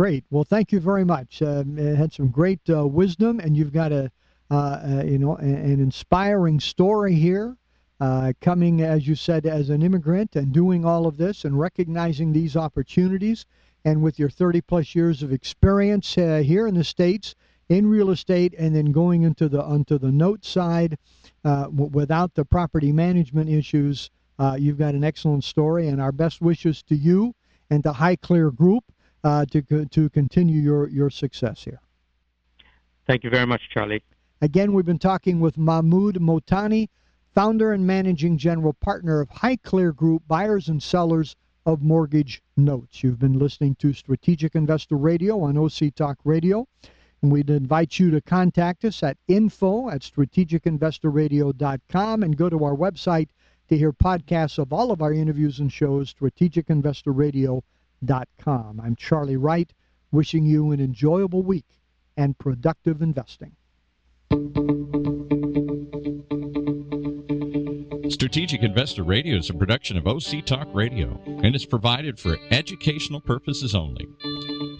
Great. 0.00 0.24
Well, 0.30 0.44
thank 0.44 0.72
you 0.72 0.80
very 0.80 1.04
much. 1.04 1.42
Uh, 1.42 1.62
had 1.76 2.10
some 2.10 2.28
great 2.28 2.60
uh, 2.70 2.86
wisdom, 2.86 3.38
and 3.38 3.54
you've 3.54 3.74
got 3.74 3.92
a 3.92 4.10
uh, 4.50 4.54
uh 4.54 5.02
you 5.04 5.18
know 5.18 5.36
an 5.36 5.78
inspiring 5.78 6.58
story 6.58 7.14
here. 7.14 7.54
Uh, 8.00 8.32
coming, 8.40 8.80
as 8.80 9.06
you 9.06 9.14
said, 9.14 9.44
as 9.44 9.68
an 9.68 9.82
immigrant 9.82 10.36
and 10.36 10.54
doing 10.54 10.86
all 10.86 11.06
of 11.06 11.18
this 11.18 11.44
and 11.44 11.60
recognizing 11.60 12.32
these 12.32 12.56
opportunities 12.56 13.44
and 13.84 14.00
with 14.00 14.18
your 14.18 14.30
30 14.30 14.62
plus 14.62 14.94
years 14.94 15.22
of 15.22 15.34
experience 15.34 16.16
uh, 16.16 16.42
here 16.42 16.66
in 16.66 16.74
the 16.74 16.82
states 16.82 17.34
in 17.68 17.86
real 17.86 18.08
estate 18.08 18.54
and 18.56 18.74
then 18.74 18.92
going 18.92 19.24
into 19.24 19.50
the 19.50 19.62
onto 19.62 19.98
the 19.98 20.10
note 20.10 20.46
side 20.46 20.96
uh, 21.44 21.66
without 21.70 22.34
the 22.34 22.44
property 22.46 22.90
management 22.90 23.50
issues 23.50 24.08
you've 24.56 24.78
got 24.78 24.94
an 24.94 25.04
excellent 25.04 25.44
story 25.44 25.88
and 25.88 26.00
our 26.00 26.10
best 26.10 26.40
wishes 26.40 26.82
to 26.82 26.96
you 26.96 27.34
and 27.68 27.84
to 27.84 27.92
Highclere 27.92 28.56
Group 28.56 28.84
uh, 29.24 29.44
to 29.46 29.84
to 29.86 30.08
continue 30.10 30.60
your 30.60 30.88
your 30.88 31.10
success 31.10 31.64
here 31.64 31.80
thank 33.06 33.24
you 33.24 33.30
very 33.30 33.46
much 33.46 33.62
charlie 33.72 34.02
again 34.40 34.72
we've 34.72 34.86
been 34.86 34.98
talking 34.98 35.40
with 35.40 35.58
Mahmoud 35.58 36.16
Motani 36.16 36.88
founder 37.34 37.72
and 37.72 37.86
managing 37.86 38.36
general 38.36 38.72
partner 38.72 39.20
of 39.20 39.30
Highclere 39.30 39.94
Group 39.94 40.22
buyers 40.26 40.68
and 40.68 40.82
sellers 40.82 41.36
of 41.66 41.82
mortgage 41.82 42.42
notes. 42.56 43.02
You've 43.02 43.18
been 43.18 43.38
listening 43.38 43.74
to 43.76 43.92
Strategic 43.92 44.54
Investor 44.54 44.96
Radio 44.96 45.40
on 45.40 45.58
OC 45.58 45.94
Talk 45.94 46.18
Radio. 46.24 46.66
And 47.22 47.30
we'd 47.30 47.50
invite 47.50 47.98
you 47.98 48.10
to 48.12 48.22
contact 48.22 48.82
us 48.84 49.02
at 49.02 49.18
info 49.28 49.90
at 49.90 50.00
strategicinvestorradio.com 50.00 52.22
and 52.22 52.36
go 52.36 52.48
to 52.48 52.64
our 52.64 52.74
website 52.74 53.28
to 53.68 53.76
hear 53.76 53.92
podcasts 53.92 54.58
of 54.58 54.72
all 54.72 54.90
of 54.90 55.02
our 55.02 55.12
interviews 55.12 55.60
and 55.60 55.70
shows, 55.72 56.14
strategicinvestorradio.com. 56.14 57.62
I'm 58.08 58.96
Charlie 58.96 59.36
Wright, 59.36 59.72
wishing 60.10 60.46
you 60.46 60.70
an 60.70 60.80
enjoyable 60.80 61.42
week 61.42 61.78
and 62.16 62.38
productive 62.38 63.02
investing. 63.02 63.56
Strategic 68.10 68.62
Investor 68.62 69.02
Radio 69.02 69.36
is 69.36 69.50
a 69.50 69.54
production 69.54 69.96
of 69.96 70.06
OC 70.06 70.44
Talk 70.44 70.68
Radio 70.72 71.20
and 71.42 71.54
is 71.54 71.64
provided 71.64 72.18
for 72.18 72.36
educational 72.50 73.20
purposes 73.20 73.74
only. 73.74 74.06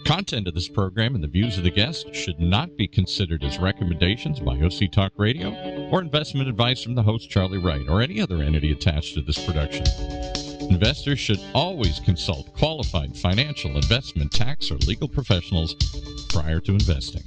Content 0.05 0.47
of 0.47 0.53
this 0.53 0.67
program 0.67 1.15
and 1.15 1.23
the 1.23 1.27
views 1.27 1.57
of 1.57 1.63
the 1.63 1.71
guests 1.71 2.05
should 2.13 2.39
not 2.39 2.75
be 2.75 2.87
considered 2.87 3.43
as 3.43 3.59
recommendations 3.59 4.39
by 4.39 4.59
OC 4.59 4.91
Talk 4.91 5.13
Radio 5.17 5.51
or 5.89 6.01
investment 6.01 6.49
advice 6.49 6.83
from 6.83 6.95
the 6.95 7.03
host 7.03 7.29
Charlie 7.29 7.57
Wright 7.57 7.87
or 7.87 8.01
any 8.01 8.19
other 8.19 8.41
entity 8.41 8.71
attached 8.71 9.13
to 9.13 9.21
this 9.21 9.43
production. 9.45 9.85
Investors 10.71 11.19
should 11.19 11.41
always 11.53 11.99
consult 11.99 12.53
qualified 12.53 13.13
financial, 13.17 13.75
investment, 13.75 14.31
tax, 14.31 14.71
or 14.71 14.75
legal 14.75 15.09
professionals 15.09 15.75
prior 16.29 16.61
to 16.61 16.71
investing. 16.71 17.23